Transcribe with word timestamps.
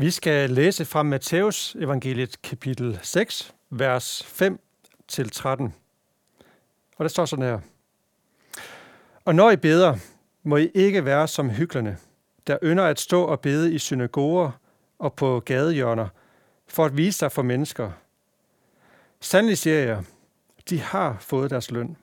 Vi 0.00 0.10
skal 0.10 0.50
læse 0.50 0.84
fra 0.84 1.02
Matthæus 1.02 1.76
evangeliet 1.78 2.42
kapitel 2.42 2.98
6, 3.02 3.54
vers 3.70 4.24
5 4.24 4.60
til 5.08 5.30
13. 5.30 5.74
Og 6.96 7.02
der 7.04 7.08
står 7.08 7.24
sådan 7.24 7.44
her. 7.44 7.60
Og 9.24 9.34
når 9.34 9.50
I 9.50 9.56
beder, 9.56 9.96
må 10.42 10.56
I 10.56 10.70
ikke 10.74 11.04
være 11.04 11.28
som 11.28 11.50
hyklerne, 11.50 11.98
der 12.46 12.58
ynder 12.62 12.84
at 12.84 13.00
stå 13.00 13.24
og 13.24 13.40
bede 13.40 13.74
i 13.74 13.78
synagoger 13.78 14.50
og 14.98 15.14
på 15.14 15.40
gadehjørner, 15.40 16.08
for 16.68 16.84
at 16.84 16.96
vise 16.96 17.18
sig 17.18 17.32
for 17.32 17.42
mennesker. 17.42 17.90
Sandelig 19.20 19.58
siger 19.58 19.78
jeg, 19.78 20.04
de 20.70 20.80
har 20.80 21.16
fået 21.20 21.50
deres 21.50 21.70
løn. 21.70 21.96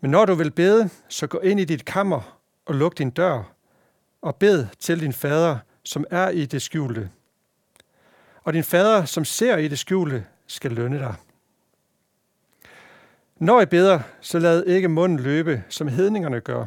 Men 0.00 0.10
når 0.10 0.24
du 0.24 0.34
vil 0.34 0.50
bede, 0.50 0.90
så 1.08 1.26
gå 1.26 1.38
ind 1.38 1.60
i 1.60 1.64
dit 1.64 1.84
kammer 1.84 2.38
og 2.66 2.74
luk 2.74 2.98
din 2.98 3.10
dør, 3.10 3.42
og 4.22 4.36
bed 4.36 4.66
til 4.78 5.00
din 5.00 5.12
fader, 5.12 5.58
som 5.82 6.04
er 6.10 6.28
i 6.28 6.46
det 6.46 6.62
skjulte. 6.62 7.10
Og 8.44 8.52
din 8.52 8.64
fader, 8.64 9.04
som 9.04 9.24
ser 9.24 9.56
i 9.56 9.68
det 9.68 9.78
skjulte, 9.78 10.26
skal 10.46 10.72
lønne 10.72 10.98
dig. 10.98 11.14
Når 13.36 13.60
I 13.60 13.66
beder, 13.66 14.00
så 14.20 14.38
lad 14.38 14.64
ikke 14.64 14.88
munden 14.88 15.20
løbe, 15.20 15.64
som 15.68 15.88
hedningerne 15.88 16.40
gør, 16.40 16.66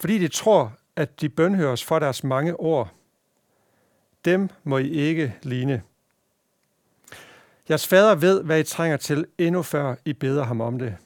fordi 0.00 0.18
de 0.18 0.28
tror, 0.28 0.78
at 0.96 1.20
de 1.20 1.28
bønhøres 1.28 1.84
for 1.84 1.98
deres 1.98 2.24
mange 2.24 2.56
ord. 2.60 2.94
Dem 4.24 4.48
må 4.64 4.78
I 4.78 4.88
ikke 4.88 5.34
ligne. 5.42 5.82
Jeres 7.68 7.86
fader 7.86 8.14
ved, 8.14 8.42
hvad 8.42 8.60
I 8.60 8.62
trænger 8.62 8.96
til, 8.96 9.26
endnu 9.38 9.62
før 9.62 9.94
I 10.04 10.12
beder 10.12 10.44
ham 10.44 10.60
om 10.60 10.78
det. 10.78 10.96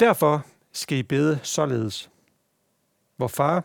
Derfor 0.00 0.46
skal 0.72 0.98
I 0.98 1.02
bede 1.02 1.38
således. 1.42 2.10
Hvor 3.16 3.28
far, 3.28 3.64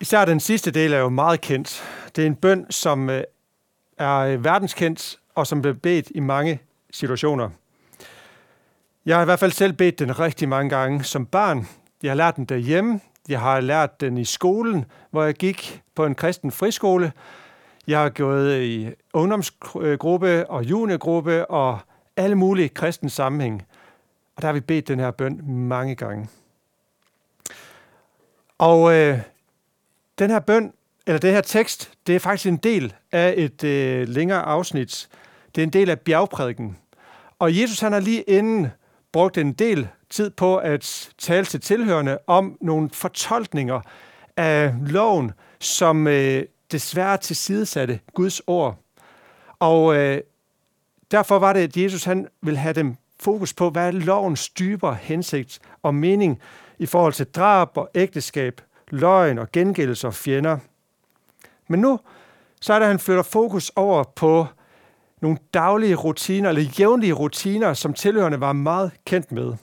Især 0.00 0.24
den 0.24 0.40
sidste 0.40 0.70
del 0.70 0.92
er 0.92 0.98
jo 0.98 1.08
meget 1.08 1.40
kendt. 1.40 1.82
Det 2.16 2.22
er 2.22 2.26
en 2.26 2.34
bøn, 2.34 2.66
som 2.70 3.10
øh, 3.10 3.22
er 3.98 4.18
øh, 4.18 4.44
verdenskendt, 4.44 5.18
og 5.34 5.46
som 5.46 5.62
bliver 5.62 5.74
bedt 5.74 6.12
i 6.14 6.20
mange 6.20 6.60
situationer. 6.90 7.50
Jeg 9.06 9.16
har 9.16 9.22
i 9.22 9.24
hvert 9.24 9.38
fald 9.38 9.52
selv 9.52 9.72
bedt 9.72 9.98
den 9.98 10.18
rigtig 10.20 10.48
mange 10.48 10.70
gange 10.70 11.04
som 11.04 11.26
barn. 11.26 11.68
Jeg 12.02 12.10
har 12.10 12.16
lært 12.16 12.36
den 12.36 12.44
derhjemme. 12.44 13.00
Jeg 13.28 13.40
har 13.40 13.60
lært 13.60 14.00
den 14.00 14.18
i 14.18 14.24
skolen, 14.24 14.84
hvor 15.10 15.24
jeg 15.24 15.34
gik 15.34 15.82
på 15.94 16.06
en 16.06 16.14
kristen 16.14 16.50
friskole. 16.50 17.12
Jeg 17.86 18.00
har 18.00 18.08
gået 18.08 18.52
øh, 18.52 18.62
i 18.62 18.90
ungdomsgruppe 19.12 20.50
og 20.50 20.64
juniorgruppe 20.64 21.50
og 21.50 21.78
alle 22.16 22.36
mulige 22.36 22.68
kristne 22.68 23.10
sammenhæng. 23.10 23.66
Og 24.36 24.42
der 24.42 24.48
har 24.48 24.52
vi 24.52 24.60
bedt 24.60 24.88
den 24.88 25.00
her 25.00 25.10
bøn 25.10 25.40
mange 25.44 25.94
gange. 25.94 26.28
Og 28.58 28.94
øh, 28.94 29.18
den 30.20 30.30
her 30.30 30.38
bøn, 30.38 30.72
eller 31.06 31.18
det 31.18 31.32
her 31.32 31.40
tekst, 31.40 31.92
det 32.06 32.14
er 32.14 32.20
faktisk 32.20 32.46
en 32.46 32.56
del 32.56 32.94
af 33.12 33.34
et 33.36 33.64
øh, 33.64 34.08
længere 34.08 34.42
afsnit. 34.42 35.08
Det 35.54 35.60
er 35.60 35.66
en 35.66 35.72
del 35.72 35.90
af 35.90 36.00
bjergprædiken. 36.00 36.76
Og 37.38 37.60
Jesus 37.60 37.80
han 37.80 37.92
har 37.92 38.00
lige 38.00 38.22
inden 38.22 38.68
brugt 39.12 39.38
en 39.38 39.52
del 39.52 39.88
tid 40.10 40.30
på 40.30 40.56
at 40.56 41.10
tale 41.18 41.44
til 41.44 41.60
tilhørende 41.60 42.18
om 42.26 42.56
nogle 42.60 42.90
fortolkninger 42.92 43.80
af 44.36 44.74
loven, 44.86 45.32
som 45.60 46.06
øh, 46.06 46.44
desværre 46.72 47.16
tilsidesatte 47.16 48.00
Guds 48.14 48.40
ord. 48.46 48.76
Og 49.58 49.96
øh, 49.96 50.20
derfor 51.10 51.38
var 51.38 51.52
det, 51.52 51.60
at 51.60 51.76
Jesus 51.76 52.04
han 52.04 52.28
ville 52.42 52.58
have 52.58 52.72
dem 52.72 52.96
fokus 53.20 53.54
på, 53.54 53.70
hvad 53.70 53.86
er 53.86 53.90
lovens 53.90 54.48
dybere 54.48 54.94
hensigt 55.00 55.58
og 55.82 55.94
mening 55.94 56.40
i 56.78 56.86
forhold 56.86 57.12
til 57.12 57.26
drab 57.26 57.76
og 57.76 57.90
ægteskab, 57.94 58.60
løgn 58.90 59.38
og 59.38 59.52
gengældelse 59.52 60.06
og 60.06 60.14
fjender. 60.14 60.58
Men 61.68 61.80
nu 61.80 62.00
så 62.60 62.72
er 62.72 62.78
det, 62.78 62.84
at 62.86 62.90
han 62.90 62.98
flytter 62.98 63.22
fokus 63.22 63.72
over 63.76 64.04
på 64.16 64.46
nogle 65.20 65.38
daglige 65.54 65.94
rutiner, 65.94 66.48
eller 66.48 66.62
jævnlige 66.78 67.12
rutiner, 67.12 67.74
som 67.74 67.94
tilhørende 67.94 68.40
var 68.40 68.52
meget 68.52 68.92
kendt 69.04 69.32
med. 69.32 69.54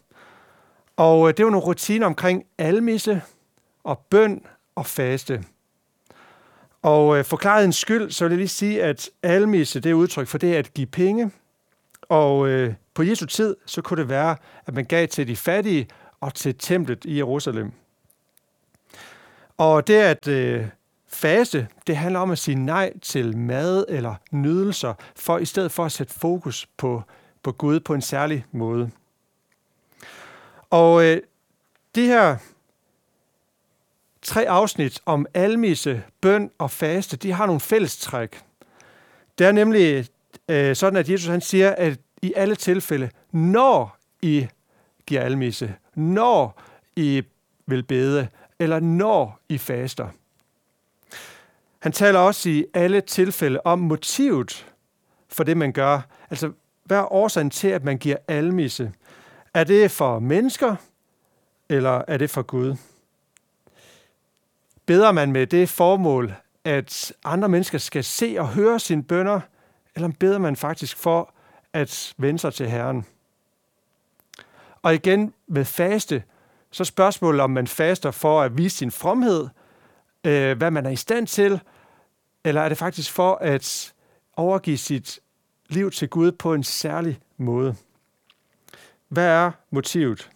Og 0.98 1.28
øh, 1.28 1.34
det 1.38 1.46
var 1.46 1.52
nogle 1.52 1.66
rutiner 1.66 2.06
omkring 2.06 2.44
almisse 2.58 3.22
og 3.84 4.00
bøn 4.10 4.42
og 4.76 4.86
faste. 4.86 5.44
Og 6.82 7.18
øh, 7.18 7.24
for 7.24 7.30
forklaret 7.30 7.66
en 7.66 7.74
skyld, 7.74 8.12
så 8.12 8.26
vil 8.26 8.32
jeg 8.32 8.38
lige 8.38 8.48
sige, 8.48 8.84
at 8.84 9.10
almisse, 9.24 9.80
det 9.80 9.90
er 9.90 9.94
udtryk 9.94 10.28
for 10.28 10.38
det 10.38 10.54
at 10.54 10.74
give 10.74 10.88
penge. 10.88 11.32
Og 12.10 12.48
øh, 12.48 12.74
på 12.94 13.04
Jesu 13.04 13.26
tid, 13.26 13.56
så 13.66 13.82
kunne 13.82 14.02
det 14.02 14.10
være, 14.10 14.36
at 14.66 14.74
man 14.74 14.86
gav 14.86 15.08
til 15.08 15.28
de 15.28 15.36
fattige 15.36 15.88
og 16.22 16.34
til 16.34 16.56
templet 16.56 17.06
i 17.06 17.18
Jerusalem. 17.18 17.72
Og 19.58 19.88
det 19.88 19.96
at 19.96 20.28
øh, 20.28 20.68
faste, 21.08 21.68
det 21.88 21.98
handler 21.98 22.20
om 22.20 22.32
at 22.32 22.38
sige 22.38 22.56
nej 22.56 22.94
til 23.02 23.38
mad 23.38 23.86
eller 23.90 24.16
nydelser, 24.32 24.94
for 25.16 25.38
i 25.38 25.46
stedet 25.46 25.72
for 25.72 25.86
at 25.86 25.92
sætte 25.92 26.14
fokus 26.14 26.68
på, 26.78 27.04
på 27.44 27.52
Gud 27.52 27.80
på 27.80 27.94
en 27.94 28.02
særlig 28.02 28.46
måde. 28.52 28.92
Og 30.70 31.06
øh, 31.06 31.22
de 31.96 32.06
her 32.06 32.38
tre 34.22 34.50
afsnit 34.50 35.02
om 35.06 35.26
almisse, 35.34 36.04
bøn 36.22 36.52
og 36.58 36.72
faste, 36.72 37.18
de 37.18 37.32
har 37.32 37.46
nogle 37.46 37.60
fællestræk. 37.60 38.42
Det 39.38 39.48
er 39.48 39.52
nemlig 39.52 40.08
øh, 40.50 40.76
sådan, 40.76 41.00
at 41.00 41.10
Jesus 41.10 41.30
han 41.30 41.42
siger, 41.42 41.76
at 41.76 42.00
i 42.22 42.34
alle 42.36 42.56
tilfælde, 42.56 43.10
når 43.32 43.98
I 44.22 44.48
giver 45.06 45.22
almisse, 45.22 45.76
når 45.96 46.62
I 46.96 47.24
vil 47.66 47.84
bede, 47.84 48.28
eller 48.60 48.80
når 48.80 49.40
I 49.50 49.58
faster. 49.58 50.10
Han 51.80 51.92
taler 51.92 52.20
også 52.20 52.50
i 52.50 52.66
alle 52.74 53.02
tilfælde 53.02 53.62
om 53.66 53.80
motivet 53.80 54.68
for 55.28 55.44
det, 55.44 55.58
man 55.58 55.74
gør. 55.74 56.02
Altså, 56.30 56.52
hvad 56.84 56.98
er 56.98 57.14
årsagen 57.14 57.50
til, 57.50 57.68
at 57.68 57.84
man 57.84 57.98
giver 57.98 58.18
almisse? 58.28 58.92
Er 59.54 59.64
det 59.64 59.92
for 59.92 60.20
mennesker, 60.20 60.76
eller 61.70 62.04
er 62.08 62.18
det 62.18 62.30
for 62.30 62.42
Gud? 62.42 62.76
Beder 64.86 65.12
man 65.12 65.32
med 65.32 65.48
det 65.48 65.70
formål, 65.70 66.34
at 66.64 67.14
andre 67.24 67.50
mennesker 67.50 67.78
skal 67.78 68.04
se 68.04 68.36
og 68.40 68.48
høre 68.48 68.80
sine 68.80 69.04
bønder, 69.04 69.40
eller 69.96 70.12
beder 70.20 70.38
man 70.38 70.56
faktisk 70.56 70.98
for 70.98 71.34
at 71.74 72.14
vende 72.18 72.40
sig 72.40 72.54
til 72.54 72.70
Herren? 72.70 73.06
Og 74.82 74.94
igen 74.94 75.34
med 75.48 75.66
faste, 75.66 76.24
så 76.72 76.84
spørgsmålet 76.84 77.42
om 77.42 77.50
man 77.50 77.68
faster 77.68 78.12
for 78.12 78.42
at 78.42 78.58
vise 78.58 78.78
sin 78.78 78.92
fromhed, 78.92 79.48
øh, 80.24 80.58
hvad 80.58 80.72
man 80.72 80.86
er 80.86 80.90
i 80.90 80.96
stand 80.96 81.28
til, 81.28 81.60
eller 82.44 82.62
er 82.62 82.70
det 82.70 82.78
faktisk 82.78 83.12
for 83.12 83.36
at 83.36 83.94
overgive 84.36 84.78
sit 84.78 85.20
liv 85.70 85.92
til 85.92 86.10
Gud 86.10 86.32
på 86.32 86.54
en 86.54 86.64
særlig 86.64 87.20
måde? 87.38 87.76
Hvad 89.08 89.28
er 89.28 89.52
motivet? 89.72 90.30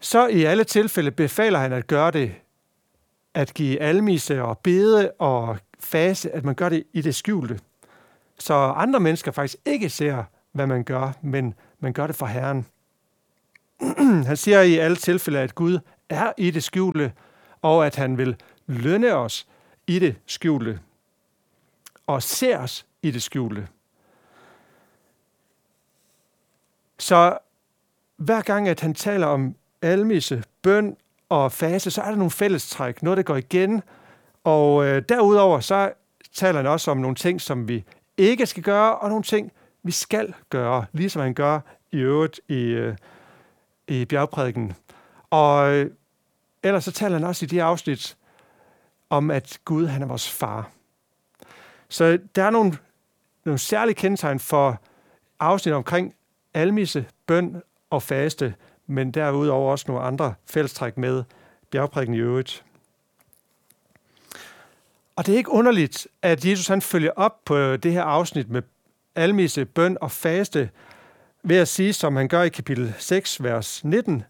Så 0.00 0.26
i 0.26 0.44
alle 0.44 0.64
tilfælde 0.64 1.10
befaler 1.10 1.58
han 1.58 1.72
at 1.72 1.86
gøre 1.86 2.10
det, 2.10 2.34
at 3.34 3.54
give 3.54 3.80
almisse 3.80 4.42
og 4.42 4.58
bede 4.58 5.10
og 5.18 5.58
fase, 5.78 6.30
at 6.30 6.44
man 6.44 6.54
gør 6.54 6.68
det 6.68 6.84
i 6.92 7.02
det 7.02 7.14
skjulte. 7.14 7.60
Så 8.38 8.54
andre 8.54 9.00
mennesker 9.00 9.32
faktisk 9.32 9.56
ikke 9.64 9.90
ser, 9.90 10.24
hvad 10.52 10.66
man 10.66 10.84
gør, 10.84 11.12
men 11.22 11.54
man 11.80 11.92
gør 11.92 12.06
det 12.06 12.16
for 12.16 12.26
Herren. 12.26 12.66
han 14.26 14.36
siger 14.36 14.60
i 14.60 14.78
alle 14.78 14.96
tilfælde, 14.96 15.38
at 15.38 15.54
Gud 15.54 15.78
er 16.08 16.32
i 16.36 16.50
det 16.50 16.64
skjulte, 16.64 17.12
og 17.62 17.86
at 17.86 17.96
han 17.96 18.18
vil 18.18 18.36
lønne 18.66 19.14
os 19.14 19.46
i 19.86 19.98
det 19.98 20.16
skjulte, 20.26 20.80
og 22.06 22.22
ser 22.22 22.58
os 22.58 22.86
i 23.02 23.10
det 23.10 23.22
skjulte. 23.22 23.68
Så 26.98 27.38
hver 28.16 28.40
gang, 28.42 28.68
at 28.68 28.80
han 28.80 28.94
taler 28.94 29.26
om 29.26 29.54
almisse, 29.82 30.44
bøn 30.62 30.96
og 31.28 31.52
fase, 31.52 31.90
så 31.90 32.02
er 32.02 32.08
der 32.08 32.16
nogle 32.16 32.30
fællestræk, 32.30 33.02
noget, 33.02 33.16
der 33.16 33.22
går 33.22 33.36
igen. 33.36 33.82
Og 34.44 34.86
øh, 34.86 35.02
derudover, 35.08 35.60
så 35.60 35.92
taler 36.32 36.56
han 36.56 36.66
også 36.66 36.90
om 36.90 36.96
nogle 36.96 37.14
ting, 37.14 37.40
som 37.40 37.68
vi 37.68 37.84
ikke 38.16 38.46
skal 38.46 38.62
gøre, 38.62 38.98
og 38.98 39.08
nogle 39.08 39.24
ting, 39.24 39.52
vi 39.82 39.92
skal 39.92 40.34
gøre, 40.50 40.84
ligesom 40.92 41.22
han 41.22 41.34
gør 41.34 41.60
i 41.92 41.96
øvrigt 41.96 42.40
i, 42.48 42.62
øh, 42.62 42.96
i 43.88 44.04
bjergprædiken. 44.04 44.74
Og 45.30 45.72
øh, 45.72 45.90
ellers 46.62 46.84
så 46.84 46.92
taler 46.92 47.18
han 47.18 47.26
også 47.26 47.44
i 47.44 47.48
de 47.48 47.62
afsnit 47.62 48.16
om, 49.10 49.30
at 49.30 49.58
Gud 49.64 49.86
han 49.86 50.02
er 50.02 50.06
vores 50.06 50.30
far. 50.30 50.70
Så 51.88 52.18
der 52.34 52.44
er 52.44 52.50
nogle, 52.50 52.78
nogle 53.44 53.58
særlige 53.58 53.94
kendetegn 53.94 54.40
for 54.40 54.80
afsnit 55.40 55.74
omkring 55.74 56.14
almisse, 56.54 57.06
bøn 57.26 57.62
og 57.90 58.02
faste, 58.02 58.54
men 58.86 59.10
derudover 59.10 59.72
også 59.72 59.84
nogle 59.88 60.02
andre 60.02 60.34
fællestræk 60.46 60.98
med 60.98 61.24
bjergprædiken 61.70 62.14
i 62.14 62.18
øvrigt. 62.18 62.64
Og 65.16 65.26
det 65.26 65.32
er 65.32 65.36
ikke 65.36 65.50
underligt, 65.50 66.08
at 66.22 66.44
Jesus 66.44 66.66
han 66.66 66.82
følger 66.82 67.10
op 67.16 67.44
på 67.44 67.76
det 67.76 67.92
her 67.92 68.02
afsnit 68.02 68.50
med 68.50 68.62
almisse, 69.14 69.64
bøn 69.64 69.96
og 70.00 70.10
faste, 70.10 70.70
ved 71.42 71.56
at 71.56 71.68
sige, 71.68 71.92
som 71.92 72.16
han 72.16 72.28
gør 72.28 72.42
i 72.42 72.48
kapitel 72.48 72.94
6, 72.98 73.42
vers 73.42 73.84
19, 73.84 74.24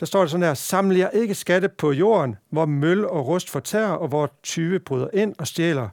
der 0.00 0.06
står 0.06 0.20
det 0.20 0.30
sådan 0.30 0.46
her, 0.46 0.54
saml 0.54 0.96
jer 0.96 1.10
ikke 1.10 1.34
skatte 1.34 1.68
på 1.68 1.92
jorden, 1.92 2.36
hvor 2.50 2.66
møl 2.66 3.06
og 3.06 3.26
rust 3.26 3.50
fortærer, 3.50 3.90
og 3.90 4.08
hvor 4.08 4.32
tyve 4.42 4.78
bryder 4.78 5.08
ind 5.12 5.34
og 5.38 5.46
stjæler. 5.46 5.88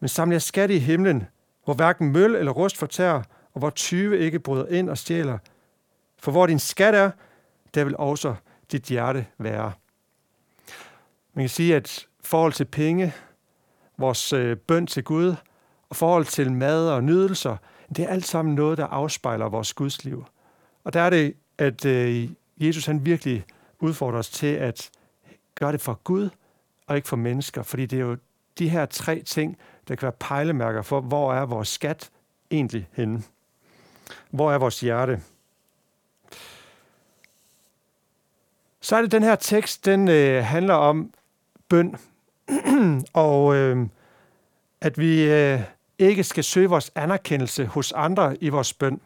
Men 0.00 0.08
saml 0.08 0.32
jer 0.32 0.38
skatte 0.38 0.74
i 0.74 0.78
himlen, 0.78 1.26
hvor 1.64 1.74
hverken 1.74 2.12
møl 2.12 2.34
eller 2.34 2.52
rust 2.52 2.76
fortærer, 2.76 3.22
og 3.54 3.58
hvor 3.58 3.70
tyve 3.70 4.18
ikke 4.18 4.38
bryder 4.38 4.66
ind 4.66 4.90
og 4.90 4.98
stjæler. 4.98 5.38
For 6.18 6.32
hvor 6.32 6.46
din 6.46 6.58
skat 6.58 6.94
er, 6.94 7.10
der 7.74 7.84
vil 7.84 7.96
også 7.96 8.34
dit 8.72 8.82
hjerte 8.82 9.26
være. 9.38 9.72
Man 11.34 11.42
kan 11.42 11.48
sige, 11.48 11.76
at 11.76 12.06
forhold 12.24 12.52
til 12.52 12.64
penge, 12.64 13.12
vores 13.98 14.32
øh, 14.32 14.56
bøn 14.56 14.86
til 14.86 15.04
Gud 15.04 15.34
og 15.88 15.96
forhold 15.96 16.24
til 16.24 16.52
mad 16.52 16.88
og 16.88 17.04
nydelser, 17.04 17.56
det 17.88 18.04
er 18.04 18.08
alt 18.08 18.26
sammen 18.26 18.54
noget, 18.54 18.78
der 18.78 18.86
afspejler 18.86 19.48
vores 19.48 19.74
gudsliv. 19.74 20.24
Og 20.84 20.92
der 20.92 21.00
er 21.00 21.10
det, 21.10 21.34
at 21.58 21.84
øh, 21.84 22.28
Jesus 22.56 22.86
han 22.86 23.06
virkelig 23.06 23.44
udfordrer 23.80 24.18
os 24.18 24.30
til 24.30 24.46
at 24.46 24.90
gøre 25.54 25.72
det 25.72 25.80
for 25.80 26.00
Gud 26.04 26.30
og 26.86 26.96
ikke 26.96 27.08
for 27.08 27.16
mennesker, 27.16 27.62
fordi 27.62 27.86
det 27.86 27.96
er 27.96 28.04
jo 28.04 28.16
de 28.58 28.68
her 28.68 28.86
tre 28.86 29.22
ting, 29.22 29.58
der 29.88 29.94
kan 29.94 30.02
være 30.02 30.12
pejlemærker 30.12 30.82
for, 30.82 31.00
hvor 31.00 31.34
er 31.34 31.46
vores 31.46 31.68
skat 31.68 32.10
egentlig 32.50 32.88
henne. 32.92 33.22
Hvor 34.30 34.52
er 34.52 34.58
vores 34.58 34.80
hjerte? 34.80 35.22
Så 38.80 38.96
er 38.96 39.02
det 39.02 39.12
den 39.12 39.22
her 39.22 39.36
tekst, 39.36 39.84
den 39.84 40.08
øh, 40.08 40.44
handler 40.44 40.74
om 40.74 41.12
bøn, 41.68 41.96
og 43.12 43.56
øh, 43.56 43.86
at 44.80 44.98
vi 44.98 45.32
øh, 45.32 45.60
ikke 45.98 46.24
skal 46.24 46.44
søge 46.44 46.68
vores 46.68 46.92
anerkendelse 46.94 47.66
hos 47.66 47.92
andre 47.92 48.36
i 48.42 48.48
vores 48.48 48.72
bøn. 48.72 49.00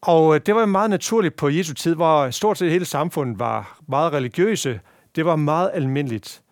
Og 0.00 0.34
øh, 0.34 0.40
det 0.46 0.54
var 0.54 0.66
meget 0.66 0.90
naturligt 0.90 1.36
på 1.36 1.48
Jesu 1.48 1.74
tid, 1.74 1.94
hvor 1.94 2.30
stort 2.30 2.58
set 2.58 2.70
hele 2.70 2.84
samfundet 2.84 3.38
var 3.38 3.80
meget 3.88 4.12
religiøse. 4.12 4.80
Det 5.14 5.24
var 5.24 5.36
meget 5.36 5.70
almindeligt. 5.74 6.42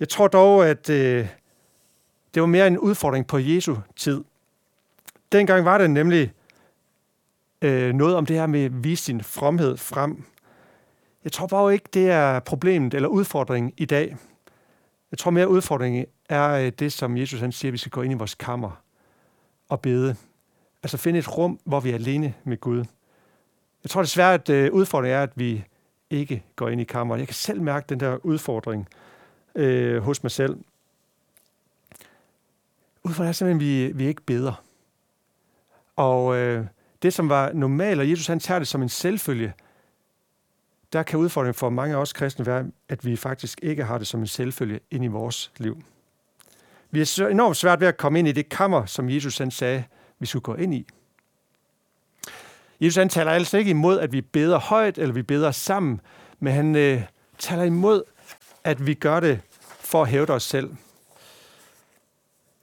Jeg 0.00 0.08
tror 0.08 0.28
dog, 0.28 0.68
at 0.68 0.90
øh, 0.90 1.28
det 2.34 2.40
var 2.40 2.46
mere 2.46 2.66
en 2.66 2.78
udfordring 2.78 3.26
på 3.26 3.38
Jesu 3.38 3.76
tid. 3.96 4.24
Dengang 5.32 5.64
var 5.64 5.78
det 5.78 5.90
nemlig 5.90 6.32
øh, 7.62 7.94
noget 7.94 8.16
om 8.16 8.26
det 8.26 8.36
her 8.36 8.46
med 8.46 8.64
at 8.64 8.84
vise 8.84 9.04
sin 9.04 9.20
fromhed 9.22 9.76
frem. 9.76 10.24
Jeg 11.24 11.32
tror 11.32 11.46
bare 11.46 11.72
ikke, 11.72 11.88
det 11.94 12.10
er 12.10 12.40
problemet 12.40 12.94
eller 12.94 13.08
udfordringen 13.08 13.72
i 13.76 13.84
dag. 13.84 14.16
Jeg 15.16 15.20
tror 15.20 15.30
mere 15.30 15.48
udfordringen 15.48 16.06
er 16.28 16.48
øh, 16.48 16.72
det, 16.78 16.92
som 16.92 17.16
Jesus 17.16 17.40
han 17.40 17.52
siger, 17.52 17.70
at 17.70 17.72
vi 17.72 17.78
skal 17.78 17.90
gå 17.90 18.02
ind 18.02 18.12
i 18.12 18.16
vores 18.16 18.34
kammer 18.34 18.82
og 19.68 19.80
bede. 19.80 20.16
Altså 20.82 20.96
finde 20.96 21.18
et 21.18 21.38
rum, 21.38 21.60
hvor 21.64 21.80
vi 21.80 21.90
er 21.90 21.94
alene 21.94 22.34
med 22.44 22.60
Gud. 22.60 22.84
Jeg 23.82 23.90
tror 23.90 24.02
desværre, 24.02 24.34
at 24.34 24.48
øh, 24.48 24.72
udfordringen 24.72 25.18
er, 25.18 25.22
at 25.22 25.30
vi 25.34 25.64
ikke 26.10 26.44
går 26.56 26.68
ind 26.68 26.80
i 26.80 26.84
kammer. 26.84 27.16
Jeg 27.16 27.26
kan 27.26 27.34
selv 27.34 27.62
mærke 27.62 27.86
den 27.88 28.00
der 28.00 28.26
udfordring 28.26 28.88
øh, 29.54 30.02
hos 30.02 30.22
mig 30.22 30.30
selv. 30.30 30.56
Udfordringen 33.04 33.28
er 33.28 33.32
simpelthen, 33.32 33.86
at 33.86 33.88
vi, 33.88 33.92
vi 33.92 34.06
ikke 34.08 34.22
beder. 34.22 34.62
Og 35.96 36.36
øh, 36.36 36.66
det, 37.02 37.14
som 37.14 37.28
var 37.28 37.52
normalt, 37.52 38.00
og 38.00 38.10
Jesus 38.10 38.26
han 38.26 38.40
tager 38.40 38.58
det 38.58 38.68
som 38.68 38.82
en 38.82 38.88
selvfølge, 38.88 39.52
der 40.92 41.02
kan 41.02 41.18
udfordringen 41.18 41.54
for 41.54 41.70
mange 41.70 41.96
af 41.96 42.00
os 42.00 42.12
kristne 42.12 42.46
være, 42.46 42.66
at 42.88 43.04
vi 43.04 43.16
faktisk 43.16 43.60
ikke 43.62 43.84
har 43.84 43.98
det 43.98 44.06
som 44.06 44.20
en 44.20 44.26
selvfølge 44.26 44.80
ind 44.90 45.04
i 45.04 45.08
vores 45.08 45.52
liv. 45.58 45.82
Vi 46.90 47.00
er 47.00 47.28
enormt 47.30 47.56
svært 47.56 47.80
ved 47.80 47.88
at 47.88 47.96
komme 47.96 48.18
ind 48.18 48.28
i 48.28 48.32
det 48.32 48.48
kammer, 48.48 48.86
som 48.86 49.10
Jesus 49.10 49.38
han 49.38 49.50
sagde, 49.50 49.84
vi 50.18 50.26
skulle 50.26 50.42
gå 50.42 50.54
ind 50.54 50.74
i. 50.74 50.86
Jesus 52.80 52.96
han 52.96 53.08
taler 53.08 53.32
altså 53.32 53.58
ikke 53.58 53.70
imod, 53.70 53.98
at 53.98 54.12
vi 54.12 54.20
beder 54.20 54.58
højt, 54.58 54.98
eller 54.98 55.14
vi 55.14 55.22
beder 55.22 55.50
sammen, 55.50 56.00
men 56.40 56.52
han 56.52 56.76
øh, 56.76 57.02
taler 57.38 57.62
imod, 57.62 58.02
at 58.64 58.86
vi 58.86 58.94
gør 58.94 59.20
det 59.20 59.40
for 59.80 60.02
at 60.02 60.08
hæve 60.08 60.30
os 60.30 60.42
selv. 60.42 60.76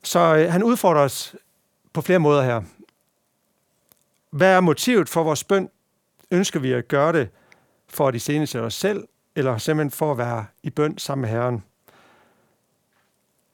Så 0.04 0.20
øh, 0.20 0.52
han 0.52 0.64
udfordrer 0.64 1.02
os 1.02 1.36
på 1.94 2.02
flere 2.02 2.20
måder 2.20 2.44
her. 2.44 2.62
Hvad 4.30 4.56
er 4.56 4.60
motivet 4.60 5.10
for 5.10 5.24
vores 5.24 5.44
bøn? 5.44 5.70
Ønsker 6.32 6.60
vi 6.60 6.72
at 6.72 6.88
gøre 6.88 7.14
det 7.14 7.30
for 7.96 8.08
at 8.08 8.16
iscenesætte 8.16 8.66
os 8.66 8.74
selv, 8.74 9.08
eller 9.36 9.58
simpelthen 9.58 9.92
for 9.92 10.12
at 10.12 10.18
være 10.18 10.46
i 10.64 10.70
bøn 10.70 10.98
sammen 10.98 11.22
med 11.22 11.30
Herren? 11.30 11.64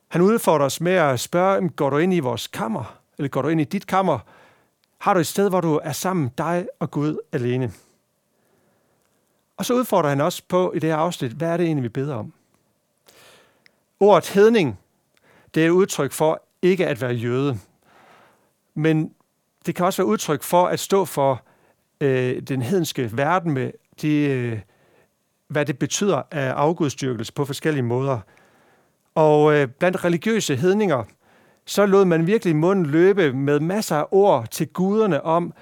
Han 0.08 0.22
udfordrer 0.22 0.66
os 0.66 0.82
med 0.82 0.92
at 0.92 1.20
spørge, 1.20 1.70
går 1.70 1.90
du 1.90 1.98
ind 1.98 2.14
i 2.14 2.20
vores 2.20 2.48
kammer? 2.48 3.00
Eller 3.18 3.30
går 3.30 3.42
du 3.42 3.48
ind 3.48 3.62
i 3.62 3.64
dit 3.64 3.88
kammer? 3.88 4.20
Har 4.98 5.14
du 5.14 5.20
et 5.20 5.28
sted, 5.28 5.50
hvor 5.50 5.62
du 5.62 5.80
er 5.84 5.92
sammen 5.92 6.32
dig 6.38 6.68
og 6.80 6.92
Gud 6.92 7.18
alene? 7.32 7.74
Og 9.58 9.66
så 9.66 9.74
udfordrer 9.74 10.10
han 10.10 10.22
også 10.22 10.44
på 10.48 10.72
i 10.72 10.80
det 10.80 10.90
her 10.90 10.98
afsnit, 10.98 11.32
hvad 11.32 11.50
er 11.50 11.58
det 11.58 11.66
egentlig, 11.66 11.84
vi 11.84 11.90
beder 11.90 12.16
om? 12.16 12.34
Ordet 14.00 14.30
hedning, 14.30 14.80
det 15.56 15.64
er 15.64 15.68
et 15.68 15.72
udtryk 15.72 16.12
for 16.12 16.44
ikke 16.62 16.88
at 16.88 17.02
være 17.02 17.14
jøde. 17.14 17.60
Men 18.74 19.14
det 19.66 19.76
kan 19.76 19.86
også 19.86 20.02
være 20.02 20.08
udtryk 20.08 20.44
for 20.44 20.68
at 20.68 20.80
stå 20.80 21.06
for 21.06 21.42
øh, 22.02 22.42
den 22.42 22.62
hedenske 22.62 23.18
verden 23.18 23.52
med 23.52 23.72
de, 24.02 24.16
øh, 24.18 24.60
hvad 25.48 25.66
det 25.66 25.80
betyder 25.80 26.22
af 26.32 26.50
afgudstyrkelse 26.50 27.34
på 27.34 27.46
forskellige 27.46 27.84
måder. 27.84 28.20
Og 29.16 29.56
øh, 29.56 29.68
blandt 29.68 30.06
religiøse 30.06 30.56
hedninger, 30.56 31.04
så 31.66 31.86
lod 31.86 32.06
man 32.06 32.28
virkelig 32.28 32.56
munden 32.56 32.86
løbe 32.86 33.34
med 33.34 33.60
masser 33.60 33.96
af 33.96 34.06
ord 34.12 34.48
til 34.48 34.68
guderne 34.68 35.24
om, 35.24 35.54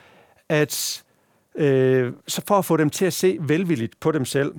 at 0.50 1.04
øh, 1.56 2.14
så 2.28 2.42
for 2.48 2.58
at 2.58 2.66
få 2.66 2.78
dem 2.78 2.90
til 2.90 3.06
at 3.06 3.14
se 3.14 3.38
velvilligt 3.42 4.00
på 4.00 4.12
dem 4.12 4.26
selv. 4.26 4.56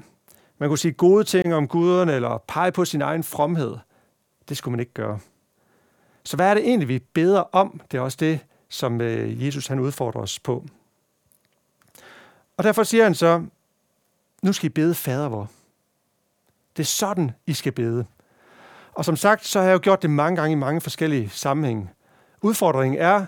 Man 0.59 0.69
kunne 0.69 0.79
sige 0.79 0.93
gode 0.93 1.25
ting 1.25 1.55
om 1.55 1.69
guderne, 1.69 2.13
eller 2.13 2.45
pege 2.49 2.73
på 2.73 2.85
sin 2.85 3.03
egen 3.03 3.23
fromhed. 3.23 3.77
Det 4.49 4.57
skulle 4.57 4.73
man 4.73 4.81
ikke 4.81 4.93
gøre. 4.93 5.19
Så 6.25 6.37
hvad 6.37 6.51
er 6.51 6.55
det 6.55 6.63
egentlig, 6.63 6.89
vi 6.89 6.99
beder 6.99 7.41
om? 7.41 7.81
Det 7.91 7.99
er 7.99 8.03
også 8.03 8.17
det, 8.21 8.41
som 8.69 9.01
øh, 9.01 9.47
Jesus 9.47 9.67
han 9.67 9.81
udfordrer 9.81 10.21
os 10.21 10.39
på. 10.39 10.65
Og 12.57 12.65
derfor 12.65 12.83
siger 12.83 13.05
han 13.05 13.15
så, 13.15 13.45
nu 14.43 14.53
skal 14.53 14.67
I 14.67 14.69
bede 14.69 14.95
fader 14.95 15.29
vor. 15.29 15.51
Det 16.77 16.83
er 16.83 16.87
sådan, 16.87 17.31
I 17.47 17.53
skal 17.53 17.73
bede. 17.73 18.07
Og 18.93 19.05
som 19.05 19.17
sagt, 19.17 19.47
så 19.47 19.61
har 19.61 19.67
jeg 19.67 19.75
jo 19.75 19.81
gjort 19.83 20.03
det 20.03 20.11
mange 20.11 20.37
gange 20.37 20.53
i 20.53 20.57
mange 20.57 20.81
forskellige 20.81 21.29
sammenhænge. 21.29 21.91
Udfordringen 22.43 23.01
er, 23.01 23.27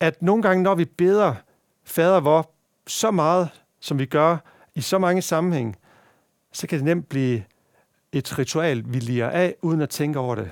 at 0.00 0.22
nogle 0.22 0.42
gange, 0.42 0.62
når 0.62 0.74
vi 0.74 0.84
beder 0.84 1.34
fader 1.84 2.20
vor 2.20 2.50
så 2.86 3.10
meget, 3.10 3.48
som 3.80 3.98
vi 3.98 4.06
gør 4.06 4.36
i 4.74 4.80
så 4.80 4.98
mange 4.98 5.22
sammenhænge, 5.22 5.74
så 6.52 6.66
kan 6.66 6.78
det 6.78 6.84
nemt 6.84 7.08
blive 7.08 7.44
et 8.12 8.38
ritual, 8.38 8.84
vi 8.86 8.98
liger 8.98 9.30
af, 9.30 9.54
uden 9.62 9.80
at 9.80 9.90
tænke 9.90 10.18
over 10.18 10.34
det. 10.34 10.50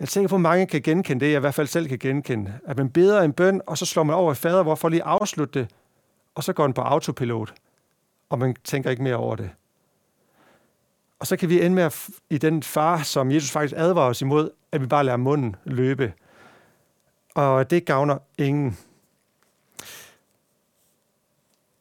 Jeg 0.00 0.08
tænker 0.08 0.28
på, 0.28 0.34
at 0.34 0.40
mange 0.40 0.66
kan 0.66 0.82
genkende 0.82 1.24
det, 1.24 1.32
jeg 1.32 1.36
i 1.36 1.40
hvert 1.40 1.54
fald 1.54 1.66
selv 1.66 1.88
kan 1.88 1.98
genkende. 1.98 2.58
At 2.66 2.76
man 2.76 2.90
beder 2.90 3.22
en 3.22 3.32
bøn, 3.32 3.60
og 3.66 3.78
så 3.78 3.86
slår 3.86 4.02
man 4.02 4.16
over 4.16 4.32
i 4.32 4.34
fader, 4.34 4.62
hvorfor 4.62 4.88
lige 4.88 5.02
afslutte 5.02 5.60
det, 5.60 5.70
og 6.34 6.44
så 6.44 6.52
går 6.52 6.64
den 6.64 6.74
på 6.74 6.80
autopilot, 6.80 7.54
og 8.34 8.38
man 8.38 8.56
tænker 8.64 8.90
ikke 8.90 9.02
mere 9.02 9.16
over 9.16 9.36
det. 9.36 9.50
Og 11.18 11.26
så 11.26 11.36
kan 11.36 11.48
vi 11.48 11.62
ende 11.62 11.74
med 11.74 11.82
at, 11.82 12.08
i 12.30 12.38
den 12.38 12.62
far, 12.62 13.02
som 13.02 13.30
Jesus 13.30 13.50
faktisk 13.50 13.74
advarer 13.76 14.08
os 14.08 14.22
imod, 14.22 14.50
at 14.72 14.80
vi 14.80 14.86
bare 14.86 15.04
lader 15.04 15.16
munden 15.16 15.56
løbe. 15.64 16.12
Og 17.34 17.70
det 17.70 17.84
gavner 17.84 18.18
ingen. 18.38 18.78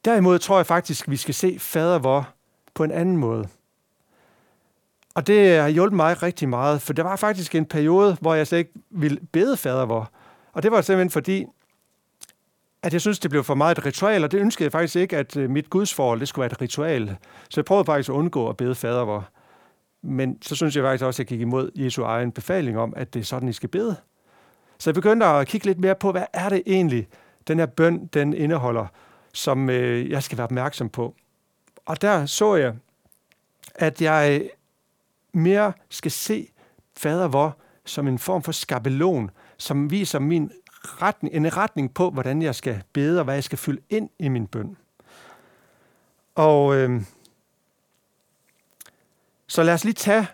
Derimod 0.06 0.40
tror 0.40 0.58
jeg 0.58 0.66
faktisk, 0.66 1.08
at 1.08 1.12
vi 1.12 1.18
skal 1.18 1.34
se 1.34 1.60
fader 1.60 2.00
vor 2.00 2.34
på 2.74 2.84
en 2.84 2.92
anden 2.92 3.18
måde. 3.18 3.48
Og 5.16 5.28
det 5.28 5.60
har 5.60 5.68
hjulpet 5.68 5.96
mig 5.96 6.24
rigtig 6.24 6.50
meget, 6.50 6.82
for 6.82 6.94
der 6.94 7.04
var 7.04 7.16
faktisk 7.16 7.56
en 7.56 7.66
periode, 7.66 8.18
hvor 8.22 8.34
jeg 8.34 8.48
slet 8.48 8.60
ikke 8.60 8.74
ville 8.90 9.20
bede 9.32 9.58
fader 9.58 9.86
vor. 9.86 10.12
Og 10.54 10.64
det 10.64 10.72
var 10.72 10.82
simpelthen 10.82 11.10
fordi, 11.10 11.46
at 12.84 12.94
jeg 12.94 13.02
synes, 13.02 13.20
det 13.20 13.32
blev 13.32 13.44
for 13.44 13.56
meget 13.56 13.78
et 13.78 13.86
ritual, 13.86 14.24
og 14.24 14.32
det 14.32 14.40
ønskede 14.40 14.64
jeg 14.64 14.72
faktisk 14.72 14.96
ikke, 14.96 15.18
at 15.18 15.38
øh, 15.38 15.50
mit 15.50 15.70
gudsforhold 15.70 16.20
det 16.20 16.28
skulle 16.28 16.44
være 16.44 16.52
et 16.52 16.62
ritual. 16.62 17.18
Så 17.50 17.62
jeg 17.62 17.66
prøvede 17.66 17.86
faktisk 17.86 18.10
at 18.10 18.14
undgå 18.14 18.50
at 18.50 18.58
bede 18.58 18.76
fader 18.76 19.06
vor. 19.06 19.30
Men 20.02 20.42
så 20.42 20.56
synes 20.56 20.76
jeg 20.76 20.84
faktisk 20.84 21.06
også, 21.06 21.22
at 21.22 21.32
jeg 21.32 21.38
gik 21.38 21.42
imod 21.42 21.72
Jesu 21.76 22.04
egen 22.04 22.32
befaling 22.32 22.78
om, 22.78 22.94
at 22.96 23.14
det 23.14 23.20
er 23.20 23.24
sådan, 23.24 23.50
I 23.50 23.54
skal 23.54 23.70
bede. 23.70 23.96
Så 24.80 24.90
jeg 24.90 24.96
begyndte 24.96 25.26
at 25.26 25.48
kigge 25.48 25.66
lidt 25.66 25.80
mere 25.80 25.96
på, 25.96 26.12
hvad 26.12 26.26
er 26.34 26.50
det 26.50 26.64
egentlig, 26.66 27.08
den 27.48 27.60
her 27.60 27.66
bøn, 27.66 28.06
den 28.06 28.34
indeholder, 28.34 28.86
som 29.34 29.70
øh, 29.70 30.10
jeg 30.10 30.24
skal 30.24 30.38
være 30.38 30.46
opmærksom 30.46 30.90
på. 30.90 31.16
Og 31.86 32.02
der 32.02 32.26
så 32.26 32.56
jeg, 32.56 32.74
at 33.76 34.02
jeg 34.02 34.50
mere 35.34 35.74
skal 35.90 36.12
se 36.12 36.48
fader 36.98 37.28
vor 37.28 37.58
som 37.86 38.08
en 38.08 38.20
form 38.20 38.44
for 38.44 38.52
skabelon, 38.52 39.32
som 39.58 39.92
viser 39.92 40.20
min 40.20 40.52
retning, 40.84 41.36
en 41.36 41.58
retning 41.58 41.94
på, 41.94 42.10
hvordan 42.10 42.42
jeg 42.42 42.56
skal 42.56 42.84
bede, 42.94 43.20
og 43.20 43.24
hvad 43.24 43.34
jeg 43.34 43.44
skal 43.44 43.58
fylde 43.58 43.82
ind 43.90 44.10
i 44.20 44.28
min 44.28 44.48
bøn. 44.48 44.78
Og 46.36 46.76
øh, 46.76 47.02
så 49.48 49.64
lad 49.64 49.74
os 49.74 49.84
lige 49.84 49.94
tage 49.94 50.28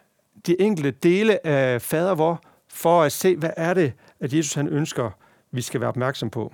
de 0.46 0.62
enkelte 0.62 0.92
dele 0.92 1.48
af 1.48 1.82
fader 1.82 2.16
vor, 2.16 2.42
for 2.68 3.04
at 3.04 3.12
se, 3.12 3.36
hvad 3.36 3.52
er 3.58 3.74
det, 3.74 3.94
at 4.20 4.34
Jesus 4.34 4.54
han 4.54 4.68
ønsker, 4.68 5.12
vi 5.52 5.62
skal 5.62 5.82
være 5.82 5.90
opmærksom 5.90 6.30
på. 6.30 6.54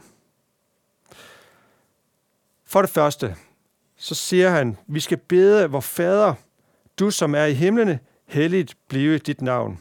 For 2.66 2.82
det 2.82 2.90
første, 2.90 3.36
så 3.98 4.16
siger 4.16 4.50
han, 4.50 4.78
vi 4.88 5.00
skal 5.00 5.18
bede 5.18 5.70
vor 5.70 5.80
fader, 5.80 6.34
du 7.00 7.12
som 7.12 7.36
er 7.36 7.46
i 7.46 7.54
himlene, 7.54 8.00
helligt 8.26 8.78
blive 8.88 9.18
dit 9.18 9.42
navn. 9.42 9.80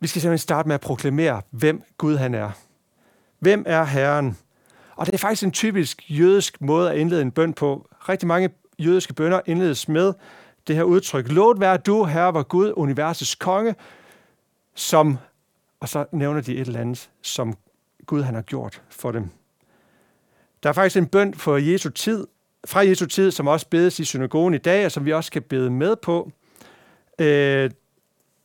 Vi 0.00 0.06
skal 0.06 0.22
simpelthen 0.22 0.38
starte 0.42 0.68
med 0.68 0.74
at 0.74 0.80
proklamere, 0.80 1.42
hvem 1.50 1.82
Gud 1.98 2.16
han 2.16 2.34
er. 2.34 2.50
Hvem 3.38 3.64
er 3.66 3.84
Herren? 3.84 4.38
Og 4.96 5.06
det 5.06 5.14
er 5.14 5.18
faktisk 5.18 5.42
en 5.42 5.52
typisk 5.52 6.02
jødisk 6.10 6.60
måde 6.60 6.90
at 6.90 6.98
indlede 6.98 7.22
en 7.22 7.30
bøn 7.30 7.52
på. 7.52 7.88
Rigtig 8.08 8.28
mange 8.28 8.50
jødiske 8.78 9.14
bønder 9.14 9.40
indledes 9.46 9.88
med 9.88 10.12
det 10.66 10.76
her 10.76 10.82
udtryk. 10.82 11.28
Lovet 11.28 11.60
være 11.60 11.76
du, 11.76 12.04
Herre, 12.04 12.34
var 12.34 12.42
Gud, 12.42 12.72
universets 12.76 13.34
konge, 13.34 13.74
som, 14.74 15.18
og 15.80 15.88
så 15.88 16.06
nævner 16.12 16.40
de 16.40 16.56
et 16.56 16.66
eller 16.66 16.80
andet, 16.80 17.10
som 17.22 17.54
Gud 18.06 18.22
han 18.22 18.34
har 18.34 18.42
gjort 18.42 18.82
for 18.90 19.12
dem. 19.12 19.28
Der 20.62 20.68
er 20.68 20.72
faktisk 20.72 20.96
en 20.96 21.06
bøn 21.06 21.34
for 21.34 21.56
Jesu 21.56 21.88
tid, 21.88 22.26
fra 22.66 22.80
Jesu 22.80 23.06
tid, 23.06 23.30
som 23.30 23.46
også 23.46 23.66
bedes 23.68 24.00
i 24.00 24.04
synagogen 24.04 24.54
i 24.54 24.58
dag, 24.58 24.84
og 24.84 24.92
som 24.92 25.04
vi 25.04 25.12
også 25.12 25.32
kan 25.32 25.42
bede 25.42 25.70
med 25.70 25.96
på. 25.96 26.30
Øh, 27.18 27.70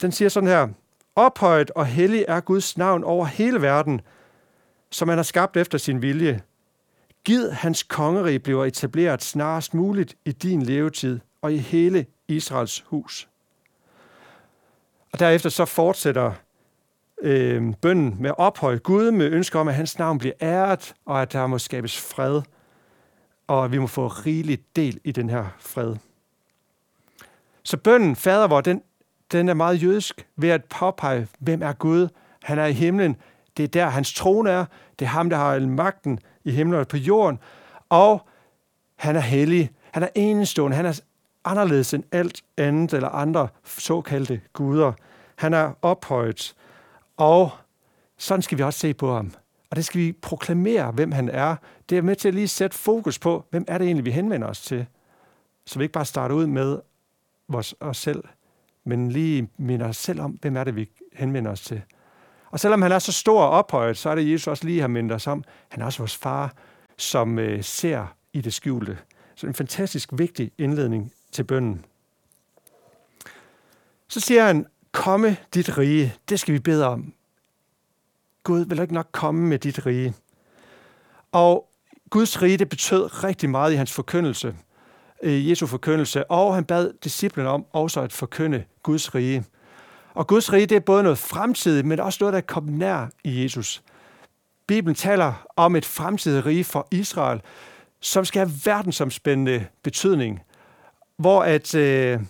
den 0.00 0.12
siger 0.12 0.28
sådan 0.28 0.48
her, 0.48 0.68
Ophøjet 1.16 1.70
og 1.70 1.86
hellig 1.86 2.24
er 2.28 2.40
Guds 2.40 2.78
navn 2.78 3.04
over 3.04 3.24
hele 3.24 3.62
verden, 3.62 4.00
som 4.90 5.08
han 5.08 5.18
har 5.18 5.22
skabt 5.22 5.56
efter 5.56 5.78
sin 5.78 6.02
vilje. 6.02 6.42
Gid 7.24 7.50
hans 7.50 7.82
kongerige 7.82 8.38
bliver 8.38 8.64
etableret 8.64 9.22
snarest 9.22 9.74
muligt 9.74 10.16
i 10.24 10.32
din 10.32 10.62
levetid 10.62 11.20
og 11.42 11.52
i 11.52 11.56
hele 11.56 12.06
Israels 12.28 12.84
hus. 12.86 13.28
Og 15.12 15.18
derefter 15.18 15.48
så 15.48 15.64
fortsætter 15.64 16.32
øh, 17.22 17.74
bønden 17.82 18.16
med 18.20 18.30
ophøj 18.38 18.78
Gud 18.78 19.10
med 19.10 19.26
ønsker 19.26 19.60
om, 19.60 19.68
at 19.68 19.74
hans 19.74 19.98
navn 19.98 20.18
bliver 20.18 20.34
æret, 20.42 20.94
og 21.06 21.22
at 21.22 21.32
der 21.32 21.46
må 21.46 21.58
skabes 21.58 22.00
fred, 22.00 22.42
og 23.46 23.64
at 23.64 23.72
vi 23.72 23.78
må 23.78 23.86
få 23.86 24.06
rigeligt 24.06 24.76
del 24.76 25.00
i 25.04 25.12
den 25.12 25.30
her 25.30 25.46
fred. 25.58 25.96
Så 27.62 27.76
bønden, 27.76 28.16
fader 28.16 28.46
hvor 28.46 28.60
den, 28.60 28.82
den 29.38 29.48
er 29.48 29.54
meget 29.54 29.82
jødisk 29.82 30.26
ved 30.36 30.48
at 30.48 30.64
påpege, 30.64 31.28
hvem 31.38 31.62
er 31.62 31.72
Gud? 31.72 32.08
Han 32.42 32.58
er 32.58 32.66
i 32.66 32.72
himlen. 32.72 33.16
Det 33.56 33.62
er 33.62 33.68
der, 33.68 33.88
hans 33.88 34.14
trone 34.14 34.50
er. 34.50 34.64
Det 34.98 35.04
er 35.04 35.08
ham, 35.08 35.30
der 35.30 35.36
har 35.36 35.58
magten 35.58 36.18
i 36.44 36.50
himlen 36.50 36.80
og 36.80 36.88
på 36.88 36.96
jorden. 36.96 37.38
Og 37.88 38.28
han 38.96 39.16
er 39.16 39.20
hellig. 39.20 39.70
Han 39.92 40.02
er 40.02 40.08
enestående. 40.14 40.76
Han 40.76 40.86
er 40.86 41.00
anderledes 41.44 41.94
end 41.94 42.04
alt 42.12 42.42
andet 42.56 42.94
eller 42.94 43.08
andre 43.08 43.48
såkaldte 43.64 44.40
guder. 44.52 44.92
Han 45.36 45.54
er 45.54 45.72
ophøjet. 45.82 46.54
Og 47.16 47.50
sådan 48.18 48.42
skal 48.42 48.58
vi 48.58 48.62
også 48.62 48.78
se 48.78 48.94
på 48.94 49.14
ham. 49.14 49.32
Og 49.70 49.76
det 49.76 49.84
skal 49.84 50.00
vi 50.00 50.12
proklamere, 50.12 50.90
hvem 50.90 51.12
han 51.12 51.28
er. 51.28 51.56
Det 51.88 51.98
er 51.98 52.02
med 52.02 52.16
til 52.16 52.28
at 52.28 52.34
lige 52.34 52.48
sætte 52.48 52.76
fokus 52.76 53.18
på, 53.18 53.44
hvem 53.50 53.64
er 53.68 53.78
det 53.78 53.84
egentlig, 53.84 54.04
vi 54.04 54.10
henvender 54.10 54.48
os 54.48 54.60
til. 54.60 54.86
Så 55.66 55.78
vi 55.78 55.84
ikke 55.84 55.92
bare 55.92 56.04
starter 56.04 56.34
ud 56.34 56.46
med 56.46 56.78
vores, 57.48 57.74
os 57.80 57.96
selv, 57.96 58.24
men 58.84 59.12
lige 59.12 59.48
minder 59.56 59.88
os 59.88 59.96
selv 59.96 60.20
om, 60.20 60.30
hvem 60.30 60.56
er 60.56 60.64
det, 60.64 60.76
vi 60.76 60.90
henvender 61.12 61.50
os 61.50 61.60
til. 61.60 61.82
Og 62.50 62.60
selvom 62.60 62.82
han 62.82 62.92
er 62.92 62.98
så 62.98 63.12
stor 63.12 63.42
og 63.42 63.50
ophøjet, 63.50 63.96
så 63.96 64.10
er 64.10 64.14
det 64.14 64.30
Jesus 64.30 64.46
også 64.46 64.64
lige 64.64 64.80
har 64.80 64.88
mindet 64.88 65.12
os 65.12 65.26
om. 65.26 65.44
Han 65.68 65.82
er 65.82 65.86
også 65.86 65.98
vores 65.98 66.16
far, 66.16 66.54
som 66.96 67.38
øh, 67.38 67.64
ser 67.64 68.06
i 68.32 68.40
det 68.40 68.54
skjulte. 68.54 68.98
Så 69.34 69.46
en 69.46 69.54
fantastisk 69.54 70.08
vigtig 70.12 70.50
indledning 70.58 71.12
til 71.32 71.44
bønden. 71.44 71.84
Så 74.08 74.20
siger 74.20 74.46
han, 74.46 74.66
komme 74.92 75.36
dit 75.54 75.78
rige. 75.78 76.14
Det 76.28 76.40
skal 76.40 76.54
vi 76.54 76.58
bede 76.58 76.86
om. 76.86 77.12
Gud 78.42 78.64
vil 78.64 78.80
ikke 78.80 78.94
nok 78.94 79.08
komme 79.12 79.48
med 79.48 79.58
dit 79.58 79.86
rige. 79.86 80.14
Og 81.32 81.68
Guds 82.10 82.42
rige, 82.42 82.58
det 82.58 82.68
betød 82.68 83.24
rigtig 83.24 83.50
meget 83.50 83.72
i 83.72 83.76
hans 83.76 83.92
forkyndelse, 83.92 84.54
øh, 85.24 85.50
Jesu 85.50 85.66
forkyndelse, 85.66 86.30
og 86.30 86.54
han 86.54 86.64
bad 86.64 86.92
disciplene 87.04 87.48
om 87.48 87.64
også 87.72 88.00
at 88.00 88.12
forkynde 88.12 88.64
Guds 88.82 89.14
rige. 89.14 89.44
Og 90.14 90.26
Guds 90.26 90.52
rige, 90.52 90.66
det 90.66 90.76
er 90.76 90.80
både 90.80 91.02
noget 91.02 91.18
fremtidigt, 91.18 91.86
men 91.86 92.00
også 92.00 92.18
noget, 92.20 92.32
der 92.32 92.38
er 92.38 92.42
kommet 92.46 92.74
nær 92.74 93.06
i 93.24 93.42
Jesus. 93.42 93.82
Bibelen 94.66 94.94
taler 94.94 95.46
om 95.56 95.76
et 95.76 95.84
fremtidigt 95.84 96.46
rige 96.46 96.64
for 96.64 96.88
Israel, 96.90 97.40
som 98.00 98.24
skal 98.24 98.46
have 98.46 98.52
verdensomspændende 98.64 99.66
betydning, 99.82 100.42
hvor 101.16 101.42
at 101.42 101.74
øh, 101.74 102.20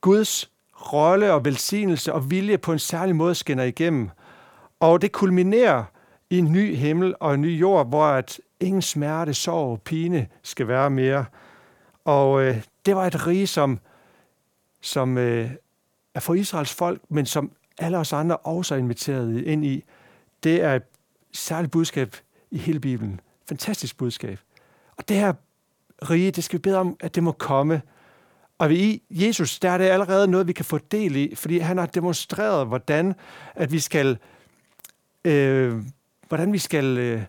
Guds 0.00 0.50
rolle 0.92 1.32
og 1.32 1.44
velsignelse 1.44 2.12
og 2.12 2.30
vilje 2.30 2.58
på 2.58 2.72
en 2.72 2.78
særlig 2.78 3.16
måde 3.16 3.34
skinner 3.34 3.64
igennem. 3.64 4.10
Og 4.80 5.02
det 5.02 5.12
kulminerer 5.12 5.84
i 6.30 6.38
en 6.38 6.52
ny 6.52 6.76
himmel 6.76 7.14
og 7.20 7.34
en 7.34 7.40
ny 7.40 7.60
jord, 7.60 7.88
hvor 7.88 8.04
at 8.04 8.40
ingen 8.60 8.82
smerte, 8.82 9.34
sorg 9.34 9.72
og 9.72 9.82
pine 9.82 10.26
skal 10.42 10.68
være 10.68 10.90
mere. 10.90 11.24
Og 12.04 12.42
øh, 12.42 12.62
det 12.86 12.96
var 12.96 13.06
et 13.06 13.26
rige, 13.26 13.46
som, 13.46 13.80
som 14.80 15.18
øh, 15.18 15.50
er 16.14 16.20
for 16.20 16.34
Israels 16.34 16.74
folk, 16.74 17.00
men 17.08 17.26
som 17.26 17.52
alle 17.78 17.98
os 17.98 18.12
andre 18.12 18.36
også 18.36 18.74
er 18.74 18.78
inviteret 18.78 19.44
ind 19.44 19.64
i. 19.64 19.84
Det 20.42 20.62
er 20.62 20.74
et 20.74 20.82
særligt 21.32 21.72
budskab 21.72 22.16
i 22.50 22.58
hele 22.58 22.80
Bibelen. 22.80 23.20
Fantastisk 23.48 23.96
budskab. 23.96 24.38
Og 24.96 25.08
det 25.08 25.16
her 25.16 25.32
rige, 26.10 26.30
det 26.30 26.44
skal 26.44 26.58
vi 26.58 26.62
bede 26.62 26.78
om, 26.78 26.96
at 27.00 27.14
det 27.14 27.22
må 27.22 27.32
komme. 27.32 27.82
Og 28.58 28.72
i 28.72 29.02
Jesus, 29.10 29.58
der 29.58 29.70
er 29.70 29.78
det 29.78 29.84
allerede 29.84 30.28
noget, 30.28 30.46
vi 30.46 30.52
kan 30.52 30.64
få 30.64 30.78
del 30.78 31.16
i, 31.16 31.34
fordi 31.34 31.58
han 31.58 31.78
har 31.78 31.86
demonstreret, 31.86 32.66
hvordan 32.66 33.14
at 33.54 33.72
vi 33.72 33.78
skal, 33.78 34.18
øh, 35.24 35.82
hvordan 36.28 36.52
vi 36.52 36.58
skal 36.58 36.98
øh, 36.98 37.22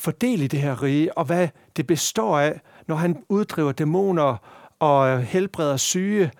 fordele 0.00 0.44
i 0.44 0.46
det 0.46 0.60
her 0.60 0.82
rige, 0.82 1.18
og 1.18 1.24
hvad 1.24 1.48
det 1.76 1.86
består 1.86 2.38
af, 2.38 2.60
når 2.86 2.96
han 2.96 3.24
uddriver 3.28 3.72
dæmoner 3.72 4.36
og 4.78 5.08
øh, 5.08 5.20
helbreder 5.20 5.76
syge, 5.76 6.32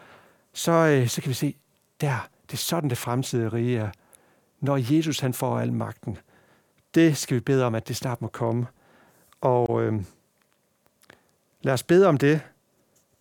så, 0.52 0.72
øh, 0.72 1.08
så 1.08 1.20
kan 1.20 1.28
vi 1.28 1.34
se, 1.34 1.56
der, 2.00 2.28
det 2.46 2.52
er 2.52 2.56
sådan 2.56 2.90
det 2.90 2.98
fremtidige 2.98 3.48
rige 3.48 3.78
er. 3.78 3.90
Når 4.60 4.94
Jesus 4.94 5.20
han 5.20 5.34
får 5.34 5.58
al 5.58 5.72
magten. 5.72 6.18
Det 6.94 7.16
skal 7.16 7.34
vi 7.34 7.40
bede 7.40 7.64
om, 7.64 7.74
at 7.74 7.88
det 7.88 7.96
snart 7.96 8.22
må 8.22 8.28
komme. 8.28 8.66
Og 9.40 9.82
øh, 9.82 10.02
lad 11.62 11.74
os 11.74 11.82
bede 11.82 12.06
om 12.06 12.18
det. 12.18 12.40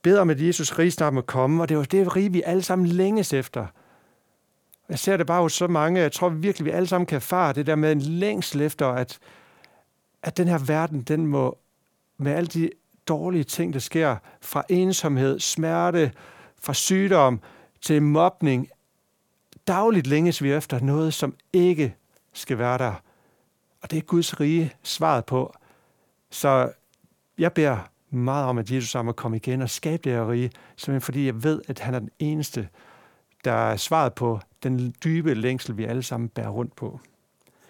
Bed 0.02 0.18
om, 0.18 0.30
at 0.30 0.42
Jesus 0.42 0.80
rige 0.80 0.92
snart 0.92 1.14
må 1.14 1.22
komme, 1.22 1.64
og 1.64 1.70
det 1.70 1.76
er 1.76 1.80
jo 1.80 1.84
det 1.84 2.16
rige, 2.16 2.32
vi 2.32 2.42
alle 2.46 2.64
sammen 2.64 2.88
længes 2.88 3.34
efter. 3.34 3.68
Jeg 4.90 5.00
ser 5.00 5.18
det 5.18 5.28
bare 5.28 5.42
hos 5.42 5.54
så 5.54 5.68
mange, 5.68 6.02
jeg 6.02 6.12
tror 6.12 6.30
virkelig, 6.30 6.66
vi 6.66 6.72
alle 6.72 6.88
sammen 6.88 7.06
kan 7.06 7.16
erfare 7.16 7.54
det 7.54 7.68
der 7.68 7.76
med 7.76 7.92
en 7.92 8.02
længsel 8.02 8.62
efter, 8.62 8.88
at, 8.88 9.20
at 10.24 10.38
den 10.38 10.48
her 10.48 10.58
verden, 10.58 11.02
den 11.02 11.28
må 11.28 11.58
med 12.18 12.32
alle 12.32 12.48
de 12.48 12.70
dårlige 13.08 13.44
ting, 13.44 13.74
der 13.74 13.80
sker, 13.80 14.16
fra 14.42 14.64
ensomhed, 14.70 15.40
smerte, 15.40 16.12
fra 16.62 16.74
sygdom 16.74 17.42
til 17.82 18.02
mobning, 18.02 18.70
dagligt 19.68 20.08
længes 20.08 20.44
vi 20.44 20.52
efter 20.52 20.80
noget, 20.80 21.14
som 21.14 21.36
ikke 21.54 21.96
skal 22.34 22.58
være 22.58 22.78
der. 22.78 22.94
Og 23.82 23.92
det 23.92 23.98
er 23.98 24.02
Guds 24.02 24.40
rige 24.40 24.74
svaret 24.84 25.26
på. 25.26 25.54
Så 26.32 26.72
jeg 27.38 27.54
beder 27.54 27.78
meget 28.10 28.46
om, 28.46 28.58
at 28.58 28.72
Jesus 28.72 29.04
må 29.04 29.12
komme 29.12 29.38
igen 29.38 29.62
og 29.62 29.70
skabe 29.70 30.04
det 30.04 30.12
her 30.12 30.32
rige, 30.32 30.52
simpelthen 30.76 31.02
fordi 31.02 31.26
jeg 31.26 31.44
ved, 31.44 31.62
at 31.68 31.80
han 31.80 31.94
er 31.94 32.00
den 32.00 32.10
eneste, 32.20 32.70
der 33.46 33.52
er 33.52 33.76
svaret 33.76 34.14
på 34.14 34.40
den 34.64 34.96
dybe 35.04 35.34
længsel, 35.34 35.78
vi 35.78 35.84
alle 35.84 36.04
sammen 36.04 36.30
bærer 36.30 36.50
rundt 36.50 36.76
på. 36.76 37.00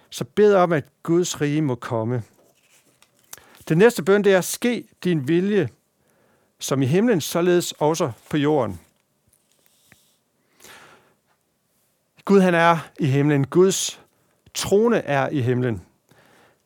Så 0.09 0.25
bed 0.35 0.55
om, 0.55 0.73
at 0.73 0.85
Guds 1.03 1.41
rige 1.41 1.61
må 1.61 1.75
komme. 1.75 2.23
Den 3.69 3.77
næste 3.77 4.03
bøn, 4.03 4.23
det 4.23 4.33
er, 4.33 4.41
ske 4.41 4.87
din 5.03 5.27
vilje, 5.27 5.69
som 6.59 6.81
i 6.81 6.85
himlen, 6.85 7.21
således 7.21 7.71
også 7.71 8.11
på 8.29 8.37
jorden. 8.37 8.79
Gud 12.25 12.39
han 12.39 12.53
er 12.53 12.77
i 12.99 13.05
himlen. 13.05 13.47
Guds 13.47 14.01
trone 14.53 14.97
er 14.97 15.29
i 15.29 15.41
himlen. 15.41 15.81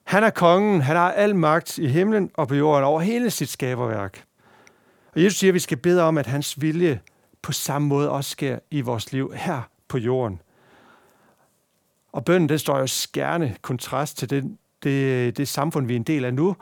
Han 0.03 0.23
er 0.23 0.29
kongen. 0.29 0.81
Han 0.81 0.95
har 0.95 1.11
al 1.11 1.35
magt 1.35 1.77
i 1.77 1.87
himlen 1.87 2.31
og 2.33 2.47
på 2.47 2.55
jorden 2.55 2.83
over 2.83 3.01
hele 3.01 3.29
sit 3.31 3.49
skaberværk. 3.49 4.23
Og 5.15 5.23
Jesus 5.23 5.39
siger, 5.39 5.51
at 5.51 5.53
vi 5.53 5.59
skal 5.59 5.77
bede 5.77 6.03
om, 6.03 6.17
at 6.17 6.25
hans 6.25 6.61
vilje 6.61 7.01
på 7.41 7.51
samme 7.51 7.87
måde 7.87 8.09
også 8.09 8.29
sker 8.29 8.59
i 8.71 8.81
vores 8.81 9.11
liv 9.11 9.33
her 9.35 9.61
på 9.87 9.97
jorden. 9.97 10.41
Og 12.11 12.25
bønden, 12.25 12.49
det 12.49 12.59
står 12.59 12.79
jo 12.79 12.87
skærne 12.87 13.55
kontrast 13.61 14.17
til 14.17 14.29
det, 14.29 14.57
det, 14.83 15.37
det 15.37 15.47
samfund, 15.47 15.87
vi 15.87 15.93
er 15.93 15.97
en 15.97 16.03
del 16.03 16.25
af 16.25 16.33
nu, 16.33 16.55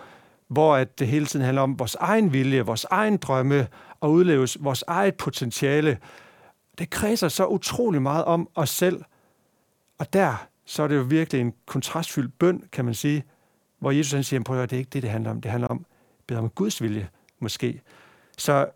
hvor 0.48 0.76
at 0.76 1.00
det 1.00 1.08
hele 1.08 1.26
tiden 1.26 1.46
handler 1.46 1.62
om 1.62 1.80
vores 1.80 1.96
egen 1.96 2.34
vilje, 2.34 2.62
vores 2.62 2.86
egen 2.90 3.18
drømme 3.18 3.68
og 4.00 4.12
udleves 4.12 4.58
vores 4.60 4.84
eget 4.88 5.16
potentiale. 5.16 5.98
Det 6.78 6.90
kredser 6.90 7.28
så 7.28 7.46
utrolig 7.46 8.02
meget 8.02 8.26
om 8.26 8.50
os 8.56 8.70
selv. 8.70 9.04
Og 9.98 10.14
der, 10.14 10.48
så 10.66 10.84
er 10.84 10.88
det 10.88 10.96
jo 10.96 11.02
virkelig 11.02 11.42
en 11.42 11.54
kontrastfyldt 11.66 12.40
bøn, 12.40 12.64
kan 12.72 12.86
man 12.86 12.94
sige, 12.94 13.24
hvor 13.80 13.92
Jesus 13.92 14.12
han 14.12 14.24
siger, 14.24 14.44
prøv 14.44 14.62
at 14.62 14.70
det 14.70 14.76
er 14.76 14.80
ikke 14.80 14.90
det, 14.90 15.02
det 15.02 15.12
handler 15.12 15.32
om. 15.32 15.42
Det 15.42 15.52
handler 15.52 15.68
om, 15.68 15.86
bed 16.28 16.38
om 16.38 16.50
Guds 16.50 16.82
vilje, 16.82 17.10
måske. 17.40 17.82
Så 18.38 18.68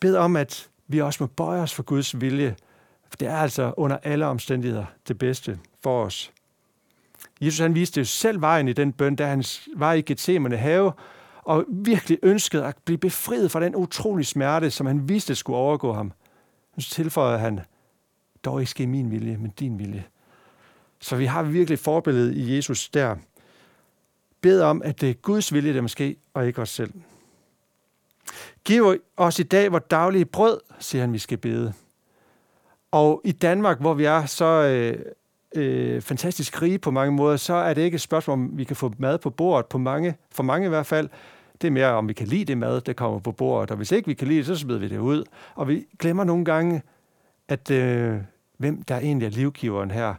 bed 0.00 0.16
om, 0.16 0.36
at 0.36 0.70
vi 0.88 1.00
også 1.00 1.22
må 1.22 1.26
bøje 1.26 1.62
os 1.62 1.74
for 1.74 1.82
Guds 1.82 2.20
vilje. 2.20 2.56
For 3.10 3.16
det 3.16 3.28
er 3.28 3.36
altså 3.36 3.74
under 3.76 3.96
alle 4.02 4.26
omstændigheder 4.26 4.84
det 5.08 5.18
bedste 5.18 5.58
for 5.82 6.04
os. 6.04 6.32
Jesus 7.40 7.58
han 7.58 7.74
viste 7.74 8.00
jo 8.00 8.04
selv 8.04 8.40
vejen 8.40 8.68
i 8.68 8.72
den 8.72 8.92
bøn, 8.92 9.16
da 9.16 9.26
han 9.26 9.44
var 9.76 9.92
i 9.92 10.00
Gethsemane 10.00 10.56
have, 10.56 10.92
og 11.44 11.64
virkelig 11.68 12.18
ønskede 12.22 12.64
at 12.64 12.76
blive 12.84 12.98
befriet 12.98 13.50
fra 13.50 13.60
den 13.60 13.76
utrolige 13.76 14.26
smerte, 14.26 14.70
som 14.70 14.86
han 14.86 15.08
vidste 15.08 15.34
skulle 15.34 15.56
overgå 15.56 15.92
ham. 15.92 16.12
Så 16.78 16.90
tilføjede 16.90 17.38
han, 17.38 17.60
dog 18.44 18.60
ikke 18.60 18.70
ske 18.70 18.86
min 18.86 19.10
vilje, 19.10 19.36
men 19.36 19.50
din 19.50 19.78
vilje. 19.78 20.04
Så 21.00 21.16
vi 21.16 21.26
har 21.26 21.42
virkelig 21.42 21.78
forbilledet 21.78 22.34
i 22.34 22.56
Jesus 22.56 22.88
der. 22.88 23.16
Bed 24.40 24.60
om, 24.60 24.82
at 24.84 25.00
det 25.00 25.10
er 25.10 25.14
Guds 25.14 25.52
vilje, 25.52 25.74
der 25.74 25.80
måske, 25.80 26.16
og 26.34 26.46
ikke 26.46 26.62
os 26.62 26.70
selv. 26.70 26.92
Giv 28.64 28.98
os 29.16 29.38
i 29.38 29.42
dag 29.42 29.72
vores 29.72 29.84
daglige 29.90 30.24
brød, 30.24 30.60
siger 30.78 31.02
han, 31.02 31.12
vi 31.12 31.18
skal 31.18 31.38
bede. 31.38 31.72
Og 32.90 33.20
i 33.24 33.32
Danmark, 33.32 33.80
hvor 33.80 33.94
vi 33.94 34.04
er 34.04 34.26
så 34.26 34.44
øh, 34.44 35.04
øh, 35.54 36.02
fantastisk 36.02 36.62
rige 36.62 36.78
på 36.78 36.90
mange 36.90 37.12
måder, 37.12 37.36
så 37.36 37.54
er 37.54 37.74
det 37.74 37.82
ikke 37.82 37.94
et 37.94 38.00
spørgsmål, 38.00 38.32
om 38.32 38.58
vi 38.58 38.64
kan 38.64 38.76
få 38.76 38.92
mad 38.98 39.18
på 39.18 39.30
bordet, 39.30 39.66
på 39.66 39.78
mange, 39.78 40.14
for 40.30 40.42
mange 40.42 40.66
i 40.66 40.68
hvert 40.68 40.86
fald. 40.86 41.08
Det 41.62 41.68
er 41.68 41.72
mere, 41.72 41.88
om 41.88 42.08
vi 42.08 42.12
kan 42.12 42.26
lide 42.26 42.44
det 42.44 42.58
mad, 42.58 42.80
der 42.80 42.92
kommer 42.92 43.18
på 43.18 43.32
bordet. 43.32 43.70
Og 43.70 43.76
hvis 43.76 43.92
ikke 43.92 44.06
vi 44.06 44.14
kan 44.14 44.28
lide 44.28 44.38
det, 44.38 44.46
så 44.46 44.56
smider 44.56 44.78
vi 44.78 44.88
det 44.88 44.98
ud. 44.98 45.24
Og 45.54 45.68
vi 45.68 45.86
glemmer 45.98 46.24
nogle 46.24 46.44
gange, 46.44 46.82
at 47.48 47.70
øh, 47.70 48.16
hvem 48.58 48.82
der 48.82 48.98
egentlig 48.98 49.26
er 49.26 49.30
livgiveren 49.30 49.90
her. 49.90 50.14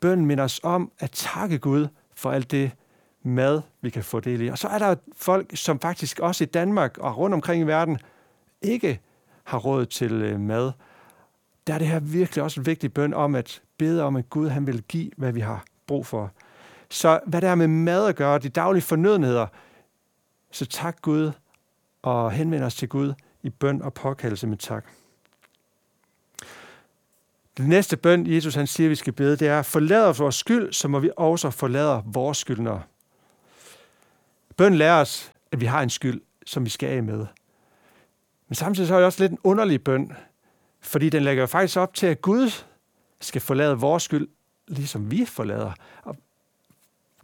Bønden 0.00 0.26
minder 0.26 0.44
os 0.44 0.60
om 0.62 0.92
at 0.98 1.10
takke 1.10 1.58
Gud 1.58 1.86
for 2.16 2.30
alt 2.30 2.50
det 2.50 2.70
mad, 3.22 3.62
vi 3.80 3.90
kan 3.90 4.04
få 4.04 4.20
del 4.20 4.40
i. 4.40 4.48
Og 4.48 4.58
så 4.58 4.68
er 4.68 4.78
der 4.78 4.94
folk, 5.16 5.50
som 5.54 5.80
faktisk 5.80 6.20
også 6.20 6.44
i 6.44 6.46
Danmark 6.46 6.98
og 6.98 7.18
rundt 7.18 7.34
omkring 7.34 7.62
i 7.62 7.66
verden 7.66 7.98
ikke 8.62 9.00
har 9.44 9.58
råd 9.58 9.86
til 9.86 10.12
øh, 10.12 10.40
mad. 10.40 10.72
Der 11.66 11.74
er 11.74 11.78
det 11.78 11.86
her 11.86 12.00
virkelig 12.00 12.44
også 12.44 12.60
en 12.60 12.66
vigtig 12.66 12.94
bøn 12.94 13.14
om 13.14 13.34
at 13.34 13.62
bede 13.80 14.02
om, 14.02 14.16
at 14.16 14.30
Gud 14.30 14.48
han 14.48 14.66
vil 14.66 14.82
give, 14.82 15.10
hvad 15.16 15.32
vi 15.32 15.40
har 15.40 15.64
brug 15.86 16.06
for. 16.06 16.32
Så 16.90 17.20
hvad 17.26 17.40
der 17.40 17.48
er 17.48 17.54
med 17.54 17.68
mad 17.68 18.08
at 18.08 18.16
gøre, 18.16 18.38
de 18.38 18.48
daglige 18.48 18.82
fornødenheder, 18.82 19.46
så 20.50 20.66
tak 20.66 21.02
Gud 21.02 21.32
og 22.02 22.32
henvend 22.32 22.64
os 22.64 22.74
til 22.74 22.88
Gud 22.88 23.14
i 23.42 23.50
bøn 23.50 23.82
og 23.82 23.94
påkaldelse 23.94 24.46
med 24.46 24.56
tak. 24.56 24.84
Den 27.56 27.68
næste 27.68 27.96
bøn, 27.96 28.26
Jesus 28.26 28.54
han 28.54 28.66
siger, 28.66 28.88
vi 28.88 28.94
skal 28.94 29.12
bede, 29.12 29.36
det 29.36 29.48
er, 29.48 29.62
forlad 29.62 30.04
os 30.04 30.20
vores 30.20 30.34
skyld, 30.34 30.72
så 30.72 30.88
må 30.88 30.98
vi 30.98 31.10
også 31.16 31.50
forlade 31.50 32.02
vores 32.04 32.38
skyldnere. 32.38 32.82
Bøn 34.56 34.74
lærer 34.74 35.00
os, 35.00 35.32
at 35.52 35.60
vi 35.60 35.66
har 35.66 35.82
en 35.82 35.90
skyld, 35.90 36.20
som 36.46 36.64
vi 36.64 36.70
skal 36.70 36.88
af 36.88 37.02
med. 37.02 37.26
Men 38.48 38.54
samtidig 38.54 38.88
så 38.88 38.94
er 38.94 38.98
det 38.98 39.06
også 39.06 39.22
lidt 39.22 39.32
en 39.32 39.38
underlig 39.44 39.84
bøn, 39.84 40.12
fordi 40.80 41.08
den 41.08 41.22
lægger 41.22 41.46
faktisk 41.46 41.76
op 41.76 41.94
til, 41.94 42.06
at 42.06 42.22
Gud 42.22 42.50
skal 43.20 43.40
forlade 43.40 43.78
vores 43.78 44.02
skyld, 44.02 44.28
ligesom 44.68 45.10
vi 45.10 45.24
forlader. 45.24 45.72
Og 46.02 46.16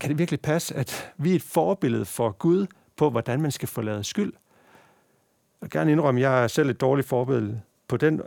kan 0.00 0.10
det 0.10 0.18
virkelig 0.18 0.40
passe, 0.40 0.74
at 0.74 1.12
vi 1.16 1.32
er 1.32 1.36
et 1.36 1.42
forbillede 1.42 2.04
for 2.04 2.30
Gud 2.30 2.66
på, 2.96 3.10
hvordan 3.10 3.40
man 3.40 3.50
skal 3.50 3.68
forlade 3.68 4.04
skyld? 4.04 4.32
Jeg 5.60 5.66
vil 5.66 5.70
gerne 5.70 5.92
indrømme, 5.92 6.20
at 6.20 6.22
jeg 6.22 6.42
er 6.42 6.48
selv 6.48 6.70
et 6.70 6.80
dårligt 6.80 7.08
forbillede 7.08 7.60
på 7.88 7.96
den 7.96 8.20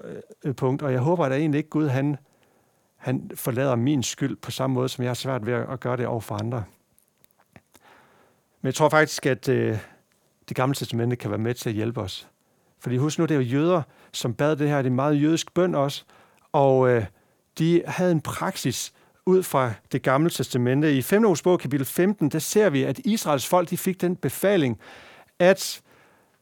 øh, 0.43 0.55
punkt, 0.55 0.81
og 0.81 0.91
jeg 0.91 0.99
håber 0.99 1.25
at 1.25 1.31
egentlig 1.31 1.57
ikke, 1.57 1.69
Gud 1.69 1.87
han, 1.87 2.17
han 2.95 3.31
forlader 3.35 3.75
min 3.75 4.03
skyld 4.03 4.35
på 4.35 4.51
samme 4.51 4.73
måde, 4.73 4.89
som 4.89 5.03
jeg 5.03 5.09
har 5.09 5.15
svært 5.15 5.45
ved 5.45 5.53
at 5.53 5.79
gøre 5.79 5.97
det 5.97 6.07
over 6.07 6.21
for 6.21 6.35
andre. 6.35 6.63
Men 8.61 8.67
jeg 8.67 8.75
tror 8.75 8.89
faktisk, 8.89 9.25
at 9.25 9.49
øh, 9.49 9.77
det 10.49 10.57
gamle 10.57 10.75
testamente 10.75 11.15
kan 11.15 11.31
være 11.31 11.39
med 11.39 11.53
til 11.53 11.69
at 11.69 11.75
hjælpe 11.75 12.01
os. 12.01 12.27
Fordi 12.79 12.97
husk 12.97 13.19
nu, 13.19 13.25
det 13.25 13.31
er 13.31 13.35
jo 13.35 13.41
jøder, 13.41 13.81
som 14.11 14.33
bad 14.33 14.55
det 14.55 14.69
her. 14.69 14.81
Det 14.81 14.89
er 14.89 14.93
meget 14.93 15.21
jødisk 15.21 15.53
bøn 15.53 15.75
også. 15.75 16.03
Og 16.51 16.89
øh, 16.89 17.05
de 17.57 17.83
havde 17.87 18.11
en 18.11 18.21
praksis 18.21 18.93
ud 19.25 19.43
fra 19.43 19.73
det 19.91 20.01
gamle 20.01 20.29
testamente. 20.29 20.97
I 20.97 21.01
5. 21.01 21.35
bog, 21.43 21.59
kapitel 21.59 21.85
15, 21.85 22.29
der 22.29 22.39
ser 22.39 22.69
vi, 22.69 22.83
at 22.83 22.99
Israels 22.99 23.47
folk 23.47 23.69
de 23.69 23.77
fik 23.77 24.01
den 24.01 24.15
befaling, 24.15 24.79
at 25.39 25.81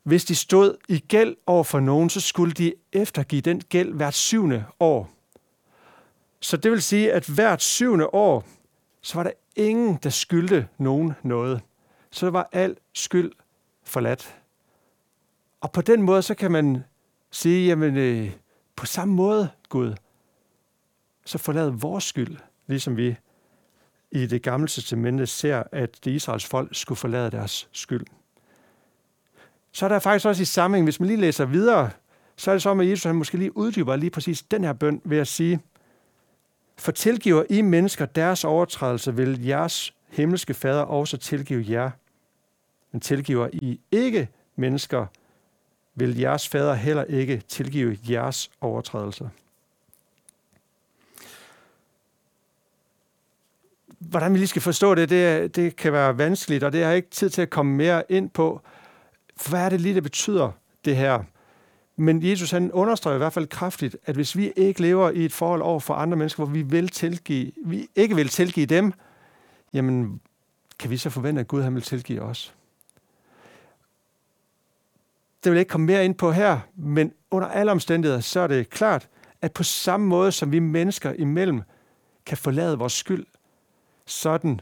hvis 0.03 0.25
de 0.25 0.35
stod 0.35 0.77
i 0.87 0.99
gæld 0.99 1.35
over 1.45 1.63
for 1.63 1.79
nogen, 1.79 2.09
så 2.09 2.21
skulle 2.21 2.53
de 2.53 2.73
eftergive 2.93 3.41
den 3.41 3.61
gæld 3.61 3.93
hvert 3.93 4.13
syvende 4.13 4.65
år. 4.79 5.09
Så 6.39 6.57
det 6.57 6.71
vil 6.71 6.81
sige, 6.81 7.13
at 7.13 7.25
hvert 7.25 7.61
syvende 7.61 8.13
år, 8.13 8.45
så 9.01 9.15
var 9.15 9.23
der 9.23 9.31
ingen, 9.55 9.99
der 10.03 10.09
skyldte 10.09 10.67
nogen 10.77 11.13
noget. 11.23 11.61
Så 12.11 12.29
var 12.29 12.49
al 12.51 12.75
skyld 12.93 13.31
forladt. 13.83 14.35
Og 15.61 15.71
på 15.71 15.81
den 15.81 16.01
måde, 16.01 16.21
så 16.21 16.35
kan 16.35 16.51
man 16.51 16.83
sige, 17.31 17.67
jamen 17.67 17.97
øh, 17.97 18.31
på 18.75 18.85
samme 18.85 19.13
måde, 19.13 19.49
Gud, 19.69 19.93
så 21.27 21.37
forlad 21.37 21.69
vores 21.69 22.03
skyld, 22.03 22.37
ligesom 22.67 22.97
vi 22.97 23.15
i 24.11 24.25
det 24.25 24.41
gamle 24.41 24.67
testamente 24.67 25.27
ser, 25.27 25.63
at 25.71 26.05
det 26.05 26.11
Israels 26.11 26.45
folk 26.45 26.75
skulle 26.75 26.97
forlade 26.97 27.31
deres 27.31 27.69
skyld. 27.71 28.05
Så 29.71 29.85
er 29.85 29.89
der 29.89 29.99
faktisk 29.99 30.25
også 30.25 30.41
i 30.41 30.45
sammenhæng, 30.45 30.85
hvis 30.85 30.99
man 30.99 31.07
lige 31.07 31.21
læser 31.21 31.45
videre, 31.45 31.89
så 32.35 32.51
er 32.51 32.55
det 32.55 32.61
så, 32.61 32.71
at 32.71 32.89
Jesus 32.89 33.03
han 33.03 33.15
måske 33.15 33.37
lige 33.37 33.57
uddyber 33.57 33.95
lige 33.95 34.09
præcis 34.09 34.41
den 34.41 34.63
her 34.63 34.73
bøn 34.73 35.01
ved 35.05 35.17
at 35.17 35.27
sige, 35.27 35.59
for 36.77 36.91
tilgiver 36.91 37.43
I 37.49 37.61
mennesker 37.61 38.05
deres 38.05 38.43
overtrædelse, 38.43 39.15
vil 39.15 39.45
jeres 39.45 39.93
himmelske 40.09 40.53
fader 40.53 40.81
også 40.81 41.17
tilgive 41.17 41.65
jer. 41.69 41.91
Men 42.91 43.01
tilgiver 43.01 43.49
I 43.53 43.79
ikke 43.91 44.29
mennesker, 44.55 45.05
vil 45.95 46.17
jeres 46.17 46.47
fader 46.47 46.73
heller 46.73 47.03
ikke 47.03 47.43
tilgive 47.47 47.97
jeres 48.09 48.51
overtrædelser. 48.61 49.29
Hvordan 53.99 54.33
vi 54.33 54.37
lige 54.37 54.47
skal 54.47 54.61
forstå 54.61 54.95
det, 54.95 55.09
det, 55.09 55.55
det 55.55 55.75
kan 55.75 55.93
være 55.93 56.17
vanskeligt, 56.17 56.63
og 56.63 56.71
det 56.71 56.81
har 56.81 56.87
jeg 56.87 56.97
ikke 56.97 57.09
tid 57.09 57.29
til 57.29 57.41
at 57.41 57.49
komme 57.49 57.75
mere 57.75 58.03
ind 58.09 58.29
på. 58.29 58.61
Hvad 59.49 59.59
er 59.59 59.69
det 59.69 59.81
lige, 59.81 59.95
det 59.95 60.03
betyder, 60.03 60.51
det 60.85 60.95
her? 60.95 61.23
Men 61.95 62.23
Jesus 62.23 62.51
han 62.51 62.71
understreger 62.71 63.15
i 63.15 63.17
hvert 63.17 63.33
fald 63.33 63.47
kraftigt, 63.47 63.97
at 64.05 64.15
hvis 64.15 64.37
vi 64.37 64.53
ikke 64.55 64.81
lever 64.81 65.09
i 65.09 65.25
et 65.25 65.33
forhold 65.33 65.61
over 65.61 65.79
for 65.79 65.93
andre 65.93 66.17
mennesker, 66.17 66.43
hvor 66.43 66.53
vi, 66.53 66.61
vil 66.61 66.89
tilgive, 66.89 67.51
vi 67.65 67.87
ikke 67.95 68.15
vil 68.15 68.29
tilgive 68.29 68.65
dem, 68.65 68.93
jamen 69.73 70.21
kan 70.79 70.89
vi 70.89 70.97
så 70.97 71.09
forvente, 71.09 71.39
at 71.39 71.47
Gud 71.47 71.61
han 71.61 71.75
vil 71.75 71.83
tilgive 71.83 72.21
os? 72.21 72.53
Det 75.43 75.51
vil 75.51 75.57
jeg 75.57 75.61
ikke 75.61 75.69
komme 75.69 75.87
mere 75.87 76.05
ind 76.05 76.15
på 76.15 76.31
her, 76.31 76.59
men 76.75 77.13
under 77.31 77.47
alle 77.47 77.71
omstændigheder, 77.71 78.21
så 78.21 78.39
er 78.39 78.47
det 78.47 78.69
klart, 78.69 79.09
at 79.41 79.53
på 79.53 79.63
samme 79.63 80.07
måde 80.07 80.31
som 80.31 80.51
vi 80.51 80.59
mennesker 80.59 81.13
imellem 81.13 81.61
kan 82.25 82.37
forlade 82.37 82.77
vores 82.77 82.93
skyld, 82.93 83.25
sådan 84.07 84.61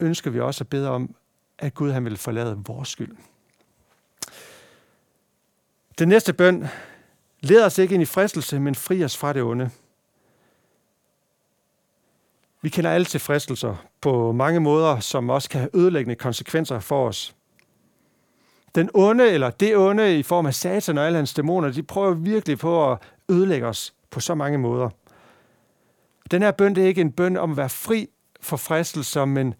ønsker 0.00 0.30
vi 0.30 0.40
også 0.40 0.64
at 0.64 0.68
bede 0.68 0.90
om, 0.90 1.14
at 1.58 1.74
Gud 1.74 1.90
han 1.90 2.04
vil 2.04 2.16
forlade 2.16 2.62
vores 2.66 2.88
skyld. 2.88 3.16
Den 5.98 6.08
næste 6.08 6.32
bøn, 6.32 6.66
leder 7.40 7.66
os 7.66 7.78
ikke 7.78 7.94
ind 7.94 8.02
i 8.02 8.06
fristelse, 8.06 8.60
men 8.60 8.74
fri 8.74 9.04
os 9.04 9.16
fra 9.16 9.32
det 9.32 9.42
onde. 9.42 9.70
Vi 12.62 12.68
kender 12.68 12.90
alle 12.90 13.04
til 13.04 13.20
fristelser 13.20 13.86
på 14.00 14.32
mange 14.32 14.60
måder, 14.60 15.00
som 15.00 15.30
også 15.30 15.48
kan 15.48 15.60
have 15.60 15.76
ødelæggende 15.76 16.14
konsekvenser 16.14 16.80
for 16.80 17.08
os. 17.08 17.34
Den 18.74 18.90
onde, 18.94 19.30
eller 19.30 19.50
det 19.50 19.76
onde 19.76 20.18
i 20.18 20.22
form 20.22 20.46
af 20.46 20.54
satan 20.54 20.98
og 20.98 21.06
alle 21.06 21.16
hans 21.16 21.34
dæmoner, 21.34 21.72
de 21.72 21.82
prøver 21.82 22.14
virkelig 22.14 22.58
på 22.58 22.92
at 22.92 22.98
ødelægge 23.28 23.66
os 23.66 23.94
på 24.10 24.20
så 24.20 24.34
mange 24.34 24.58
måder. 24.58 24.90
Den 26.30 26.42
her 26.42 26.50
bøn, 26.50 26.74
det 26.74 26.84
er 26.84 26.88
ikke 26.88 27.00
en 27.00 27.12
bøn 27.12 27.36
om 27.36 27.50
at 27.50 27.56
være 27.56 27.68
fri 27.68 28.08
for 28.40 28.56
fristelser, 28.56 29.24
men 29.24 29.54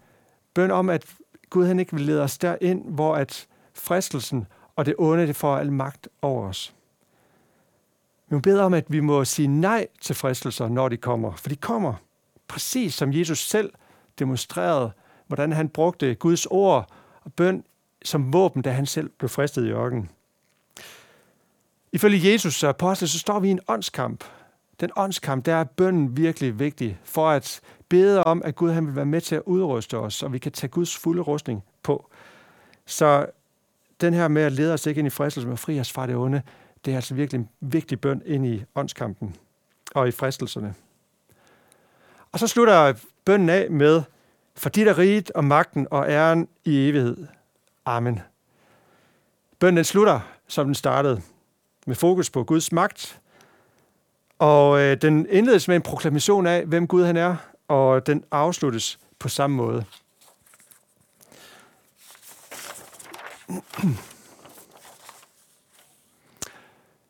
bøn 0.53 0.71
om, 0.71 0.89
at 0.89 1.05
Gud 1.49 1.65
han 1.65 1.79
ikke 1.79 1.93
vil 1.93 2.05
lede 2.05 2.23
os 2.23 2.37
derind, 2.37 2.93
hvor 2.93 3.15
at 3.15 3.47
fristelsen 3.73 4.47
og 4.75 4.85
det 4.85 4.95
onde, 4.97 5.27
det 5.27 5.35
får 5.35 5.57
al 5.57 5.71
magt 5.71 6.07
over 6.21 6.47
os. 6.47 6.73
Vi 8.29 8.35
må 8.35 8.39
bede 8.39 8.61
om, 8.63 8.73
at 8.73 8.85
vi 8.87 8.99
må 8.99 9.25
sige 9.25 9.47
nej 9.47 9.87
til 10.01 10.15
fristelser, 10.15 10.67
når 10.67 10.89
de 10.89 10.97
kommer. 10.97 11.35
For 11.35 11.49
de 11.49 11.55
kommer, 11.55 11.93
præcis 12.47 12.93
som 12.93 13.13
Jesus 13.13 13.49
selv 13.49 13.73
demonstrerede, 14.19 14.91
hvordan 15.27 15.51
han 15.51 15.69
brugte 15.69 16.15
Guds 16.15 16.45
ord 16.45 16.89
og 17.21 17.33
bøn 17.33 17.63
som 18.03 18.33
våben, 18.33 18.61
da 18.61 18.71
han 18.71 18.85
selv 18.85 19.09
blev 19.09 19.29
fristet 19.29 19.65
i 19.65 19.69
ørkenen. 19.69 20.09
Ifølge 21.91 22.31
Jesus 22.31 22.63
og 22.63 22.69
apostel, 22.69 23.09
så 23.09 23.19
står 23.19 23.39
vi 23.39 23.47
i 23.47 23.51
en 23.51 23.59
åndskamp. 23.67 24.23
Den 24.81 24.89
åndskamp, 24.95 25.45
der 25.45 25.55
er 25.55 25.63
bønnen 25.63 26.17
virkelig 26.17 26.59
vigtig 26.59 26.99
for 27.03 27.29
at 27.29 27.61
bede 27.89 28.23
om, 28.23 28.41
at 28.45 28.55
Gud 28.55 28.71
han 28.71 28.87
vil 28.87 28.95
være 28.95 29.05
med 29.05 29.21
til 29.21 29.35
at 29.35 29.41
udruste 29.45 29.97
os, 29.97 30.23
og 30.23 30.33
vi 30.33 30.37
kan 30.37 30.51
tage 30.51 30.71
Guds 30.71 30.97
fulde 30.97 31.21
rustning 31.21 31.63
på. 31.83 32.09
Så 32.85 33.25
den 34.01 34.13
her 34.13 34.27
med 34.27 34.41
at 34.41 34.51
lede 34.51 34.73
os 34.73 34.85
ikke 34.85 34.99
ind 34.99 35.07
i 35.07 35.09
fristelse, 35.09 35.47
men 35.47 35.57
fri 35.57 35.79
os 35.79 35.91
fra 35.91 36.07
det 36.07 36.15
onde, 36.15 36.41
Det 36.85 36.91
er 36.91 36.95
altså 36.95 37.15
virkelig 37.15 37.39
en 37.39 37.49
vigtig 37.59 38.01
bøn 38.01 38.21
ind 38.25 38.45
i 38.45 38.63
åndskampen 38.75 39.35
og 39.95 40.07
i 40.07 40.11
fristelserne. 40.11 40.73
Og 42.31 42.39
så 42.39 42.47
slutter 42.47 42.93
bønnen 43.25 43.49
af 43.49 43.71
med, 43.71 44.03
for 44.55 44.69
dit 44.69 44.87
er 44.87 44.97
riget 44.97 45.31
og 45.31 45.43
magten 45.43 45.87
og 45.91 46.09
æren 46.09 46.47
i 46.65 46.89
evighed. 46.89 47.27
Amen. 47.85 48.19
Bønnen 49.59 49.83
slutter, 49.83 50.19
som 50.47 50.65
den 50.65 50.75
startede, 50.75 51.21
med 51.87 51.95
fokus 51.95 52.29
på 52.29 52.43
Guds 52.43 52.71
magt. 52.71 53.20
Og 54.41 54.81
øh, 54.81 55.01
den 55.01 55.27
indledes 55.29 55.67
med 55.67 55.75
en 55.75 55.81
proklamation 55.81 56.47
af, 56.47 56.65
hvem 56.65 56.87
Gud 56.87 57.03
han 57.05 57.17
er, 57.17 57.35
og 57.67 58.07
den 58.07 58.23
afsluttes 58.31 58.99
på 59.19 59.29
samme 59.29 59.55
måde. 59.55 59.85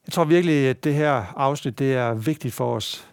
Jeg 0.06 0.14
tror 0.14 0.24
virkelig, 0.24 0.68
at 0.68 0.84
det 0.84 0.94
her 0.94 1.34
afsnit 1.38 1.80
det 1.80 1.94
er 1.94 2.14
vigtigt 2.14 2.54
for 2.54 2.76
os. 2.76 3.08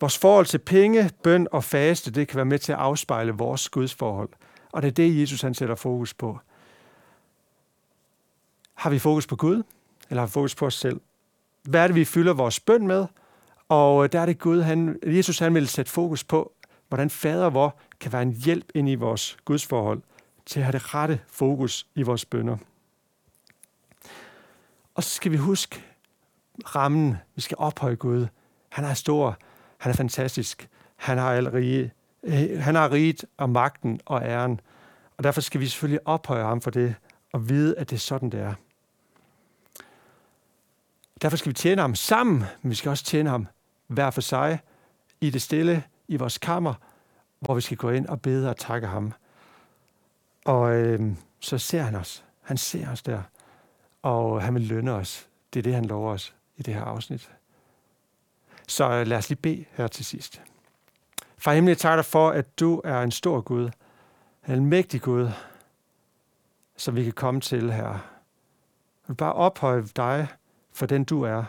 Vores 0.00 0.18
forhold 0.18 0.46
til 0.46 0.58
penge, 0.58 1.10
bøn 1.22 1.48
og 1.52 1.64
faste, 1.64 2.10
det 2.10 2.28
kan 2.28 2.36
være 2.36 2.44
med 2.44 2.58
til 2.58 2.72
at 2.72 2.78
afspejle 2.78 3.32
vores 3.32 3.68
gudsforhold. 3.68 4.28
Og 4.72 4.82
det 4.82 4.88
er 4.88 4.92
det, 4.92 5.20
Jesus 5.20 5.42
han 5.42 5.54
sætter 5.54 5.74
fokus 5.74 6.14
på. 6.14 6.38
Har 8.74 8.90
vi 8.90 8.98
fokus 8.98 9.26
på 9.26 9.36
Gud, 9.36 9.62
eller 10.10 10.20
har 10.20 10.26
vi 10.26 10.32
fokus 10.32 10.54
på 10.54 10.66
os 10.66 10.74
selv? 10.74 11.00
Hvad 11.62 11.82
er 11.82 11.86
det, 11.86 11.96
vi 11.96 12.04
fylder 12.04 12.32
vores 12.32 12.60
bøn 12.60 12.86
med? 12.86 13.06
Og 13.68 14.04
øh, 14.04 14.12
der 14.12 14.20
er 14.20 14.26
det 14.26 14.38
Gud, 14.38 14.62
han, 14.62 14.98
Jesus 15.06 15.38
han 15.38 15.54
vil 15.54 15.68
sætte 15.68 15.92
fokus 15.92 16.24
på, 16.24 16.52
hvordan 16.88 17.10
fader 17.10 17.50
vor 17.50 17.78
kan 18.00 18.12
være 18.12 18.22
en 18.22 18.32
hjælp 18.32 18.66
ind 18.74 18.88
i 18.88 18.94
vores 18.94 19.36
gudsforhold 19.44 20.02
til 20.46 20.60
at 20.60 20.64
have 20.64 20.72
det 20.72 20.94
rette 20.94 21.20
fokus 21.26 21.86
i 21.94 22.02
vores 22.02 22.24
bønder. 22.24 22.56
Og 24.94 25.02
så 25.02 25.10
skal 25.10 25.32
vi 25.32 25.36
huske 25.36 25.82
rammen. 26.74 27.16
Vi 27.34 27.40
skal 27.40 27.56
ophøje 27.60 27.94
Gud. 27.94 28.26
Han 28.68 28.84
er 28.84 28.94
stor. 28.94 29.38
Han 29.78 29.92
er 29.92 29.96
fantastisk. 29.96 30.68
Han 30.96 31.18
har, 31.18 31.32
al 31.32 31.48
rige, 31.50 31.92
øh, 32.22 32.60
han 32.60 32.74
har 32.74 32.92
riget 32.92 33.24
og 33.36 33.50
magten 33.50 34.00
og 34.06 34.22
æren. 34.22 34.60
Og 35.16 35.24
derfor 35.24 35.40
skal 35.40 35.60
vi 35.60 35.66
selvfølgelig 35.66 36.08
ophøje 36.08 36.44
ham 36.44 36.60
for 36.60 36.70
det 36.70 36.94
og 37.32 37.48
vide, 37.48 37.78
at 37.78 37.90
det 37.90 37.96
er 37.96 38.00
sådan, 38.00 38.30
det 38.30 38.40
er. 38.40 38.54
Derfor 41.24 41.36
skal 41.36 41.48
vi 41.48 41.54
tjene 41.54 41.80
ham 41.80 41.94
sammen, 41.94 42.44
men 42.62 42.70
vi 42.70 42.74
skal 42.74 42.90
også 42.90 43.04
tjene 43.04 43.30
ham 43.30 43.46
hver 43.86 44.10
for 44.10 44.20
sig, 44.20 44.58
i 45.20 45.30
det 45.30 45.42
stille, 45.42 45.84
i 46.08 46.16
vores 46.16 46.38
kammer, 46.38 46.74
hvor 47.40 47.54
vi 47.54 47.60
skal 47.60 47.76
gå 47.76 47.90
ind 47.90 48.06
og 48.06 48.20
bede 48.20 48.50
og 48.50 48.56
takke 48.56 48.86
ham. 48.86 49.12
Og 50.44 50.74
øh, 50.74 51.00
så 51.40 51.58
ser 51.58 51.82
han 51.82 51.94
os. 51.94 52.24
Han 52.42 52.56
ser 52.56 52.90
os 52.90 53.02
der. 53.02 53.22
Og 54.02 54.42
han 54.42 54.54
vil 54.54 54.62
lønne 54.62 54.92
os. 54.92 55.28
Det 55.54 55.58
er 55.58 55.62
det, 55.62 55.74
han 55.74 55.84
lover 55.84 56.12
os 56.12 56.34
i 56.56 56.62
det 56.62 56.74
her 56.74 56.82
afsnit. 56.84 57.30
Så 58.68 58.90
øh, 58.90 59.06
lad 59.06 59.18
os 59.18 59.28
lige 59.28 59.40
bede 59.40 59.64
her 59.72 59.86
til 59.86 60.04
sidst. 60.04 60.42
Far 61.38 61.54
himmelig, 61.54 61.78
takker 61.78 61.96
dig 61.96 62.04
for, 62.04 62.30
at 62.30 62.60
du 62.60 62.80
er 62.84 63.02
en 63.02 63.10
stor 63.10 63.40
Gud, 63.40 63.70
en 64.48 64.66
mægtig 64.66 65.02
Gud, 65.02 65.28
som 66.76 66.96
vi 66.96 67.04
kan 67.04 67.12
komme 67.12 67.40
til 67.40 67.72
her. 67.72 67.88
Jeg 67.88 69.08
vil 69.08 69.14
bare 69.14 69.32
ophøje 69.32 69.86
dig 69.96 70.28
for 70.74 70.86
den 70.86 71.04
du 71.04 71.22
er. 71.22 71.44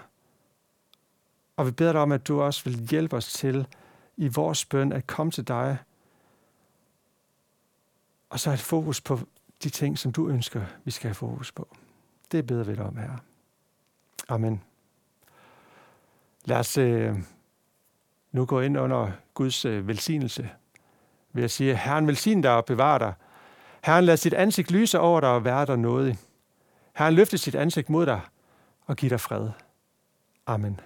Og 1.58 1.66
vi 1.66 1.72
beder 1.72 1.92
dig 1.92 2.02
om, 2.02 2.12
at 2.12 2.28
du 2.28 2.42
også 2.42 2.64
vil 2.64 2.88
hjælpe 2.90 3.16
os 3.16 3.34
til 3.34 3.68
i 4.18 4.28
vores 4.28 4.66
bøn 4.66 4.94
at 4.94 5.08
komme 5.08 5.32
til 5.32 5.48
dig, 5.48 5.78
og 8.30 8.40
så 8.40 8.52
et 8.52 8.60
fokus 8.60 9.02
på 9.02 9.20
de 9.64 9.70
ting, 9.70 10.00
som 10.00 10.12
du 10.12 10.28
ønsker, 10.30 10.62
vi 10.84 10.92
skal 10.92 11.08
have 11.08 11.16
fokus 11.16 11.52
på. 11.52 11.76
Det 12.32 12.48
beder 12.48 12.64
vi 12.64 12.76
dig 12.76 12.86
om 12.86 12.98
her. 12.98 13.12
Amen. 14.28 14.62
Lad 16.46 16.58
os 16.58 16.78
øh, 16.78 17.16
nu 18.32 18.46
gå 18.46 18.62
ind 18.62 18.78
under 18.78 19.12
Guds 19.34 19.66
øh, 19.66 19.88
velsignelse 19.88 20.50
ved 21.34 21.44
at 21.44 21.52
sige, 21.52 21.76
Herren 21.76 22.08
velsign 22.08 22.42
dig 22.42 22.56
og 22.56 22.66
bevare 22.66 23.00
dig. 23.00 23.14
Herren 23.84 24.06
lad 24.06 24.18
sit 24.18 24.34
ansigt 24.34 24.72
lyse 24.72 25.00
over 25.00 25.20
dig 25.20 25.30
og 25.30 25.44
være 25.44 25.66
dig 25.66 25.78
nådig. 25.78 26.18
Herren 26.96 27.14
løfte 27.14 27.38
sit 27.38 27.56
ansigt 27.56 27.90
mod 27.90 28.06
dig 28.06 28.22
og 28.86 28.96
give 28.96 29.10
dig 29.10 29.20
fred. 29.20 29.50
Amen. 30.46 30.80